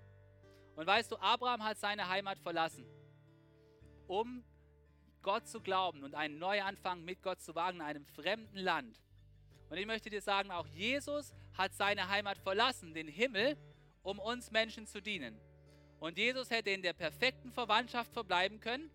[0.75, 2.85] Und weißt du, Abraham hat seine Heimat verlassen,
[4.07, 4.43] um
[5.21, 9.01] Gott zu glauben und einen Neuanfang mit Gott zu wagen in einem fremden Land.
[9.69, 13.57] Und ich möchte dir sagen, auch Jesus hat seine Heimat verlassen, den Himmel,
[14.03, 15.37] um uns Menschen zu dienen.
[15.99, 18.89] Und Jesus hätte in der perfekten Verwandtschaft verbleiben können,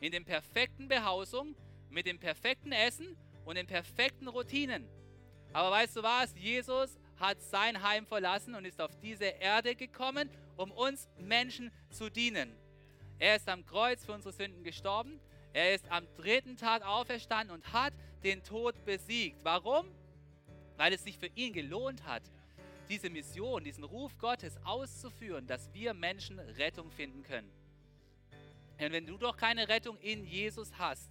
[0.00, 1.54] in der perfekten Behausung,
[1.88, 4.86] mit dem perfekten Essen und den perfekten Routinen.
[5.52, 6.34] Aber weißt du was?
[6.36, 12.10] Jesus hat sein Heim verlassen und ist auf diese Erde gekommen, um uns Menschen zu
[12.10, 12.54] dienen.
[13.18, 15.20] Er ist am Kreuz für unsere Sünden gestorben.
[15.52, 17.92] Er ist am dritten Tag auferstanden und hat
[18.22, 19.44] den Tod besiegt.
[19.44, 19.86] Warum?
[20.78, 22.22] weil es sich für ihn gelohnt hat,
[22.88, 27.50] diese Mission, diesen Ruf Gottes auszuführen, dass wir Menschen Rettung finden können.
[28.80, 31.10] Und wenn du doch keine Rettung in Jesus hast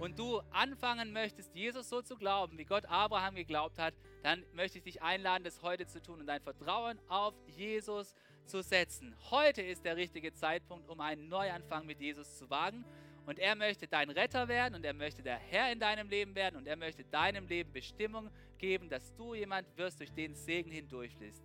[0.00, 4.78] und du anfangen möchtest, Jesus so zu glauben, wie Gott Abraham geglaubt hat, dann möchte
[4.78, 8.14] ich dich einladen, das heute zu tun und dein Vertrauen auf Jesus
[8.46, 9.14] zu setzen.
[9.30, 12.84] Heute ist der richtige Zeitpunkt, um einen Neuanfang mit Jesus zu wagen.
[13.26, 16.56] und er möchte dein Retter werden und er möchte der Herr in deinem Leben werden
[16.56, 18.28] und er möchte deinem Leben Bestimmung
[18.58, 21.44] geben, dass du jemand wirst, durch den Segen hindurchfließt.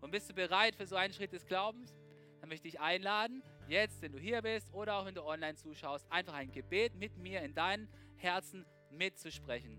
[0.00, 1.92] Und bist du bereit für so einen Schritt des Glaubens?
[2.40, 6.10] Dann möchte ich einladen, jetzt, wenn du hier bist oder auch wenn du online zuschaust,
[6.10, 9.78] einfach ein Gebet mit mir in deinem Herzen mitzusprechen.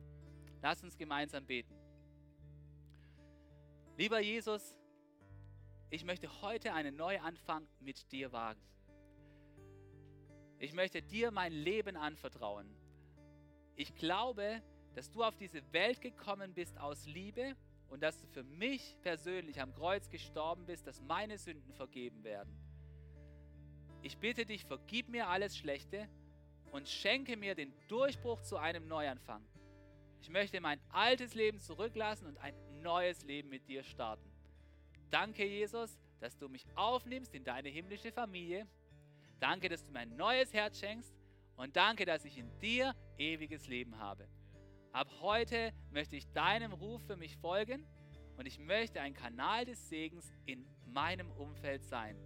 [0.62, 1.76] Lass uns gemeinsam beten.
[3.98, 4.76] Lieber Jesus,
[5.90, 8.62] ich möchte heute einen Neuanfang mit dir wagen.
[10.60, 12.70] Ich möchte dir mein Leben anvertrauen.
[13.76, 14.62] Ich glaube,
[14.94, 17.56] dass du auf diese Welt gekommen bist aus Liebe
[17.88, 22.69] und dass du für mich persönlich am Kreuz gestorben bist, dass meine Sünden vergeben werden.
[24.02, 26.08] Ich bitte dich, vergib mir alles Schlechte
[26.72, 29.44] und schenke mir den Durchbruch zu einem Neuanfang.
[30.22, 34.30] Ich möchte mein altes Leben zurücklassen und ein neues Leben mit dir starten.
[35.10, 38.68] Danke, Jesus, dass du mich aufnimmst in deine himmlische Familie
[39.40, 41.14] Danke, dass du mir ein neues Herz schenkst
[41.56, 44.28] und danke, dass ich in dir ewiges Leben habe.
[44.92, 47.86] Ab heute möchte ich deinem Ruf für mich folgen
[48.38, 52.18] und ich möchte ein Kanal des Segens in meinem Umfeld sein.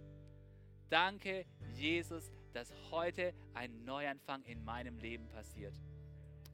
[0.88, 5.74] Danke, Jesus, dass heute ein Neuanfang in meinem Leben passiert.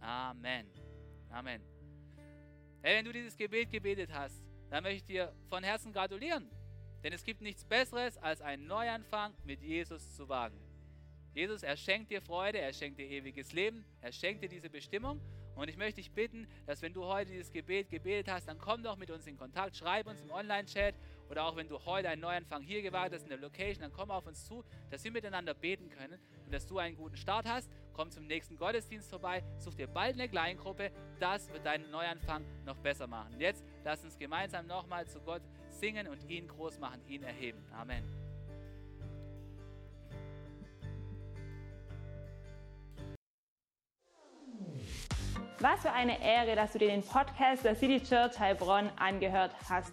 [0.01, 0.66] Amen.
[1.31, 1.62] Amen.
[2.83, 6.49] Hey, wenn du dieses Gebet gebetet hast, dann möchte ich dir von Herzen gratulieren.
[7.03, 10.59] Denn es gibt nichts Besseres, als einen Neuanfang mit Jesus zu wagen.
[11.35, 15.20] Jesus, er schenkt dir Freude, er schenkt dir ewiges Leben, er schenkt dir diese Bestimmung.
[15.55, 18.83] Und ich möchte dich bitten, dass wenn du heute dieses Gebet gebetet hast, dann komm
[18.83, 20.95] doch mit uns in Kontakt, schreib uns im Online-Chat
[21.31, 24.11] oder auch wenn du heute einen Neuanfang hier gewagt hast in der Location, dann komm
[24.11, 27.70] auf uns zu, dass wir miteinander beten können und dass du einen guten Start hast.
[27.93, 32.76] Komm zum nächsten Gottesdienst vorbei, such dir bald eine Kleingruppe, das wird deinen Neuanfang noch
[32.78, 33.39] besser machen.
[33.39, 37.64] Jetzt lass uns gemeinsam nochmal zu Gott singen und ihn groß machen, ihn erheben.
[37.72, 38.05] Amen.
[45.61, 49.93] Was für eine Ehre, dass du dir den Podcast der City Church Heilbronn angehört hast.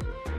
[0.00, 0.29] Bye.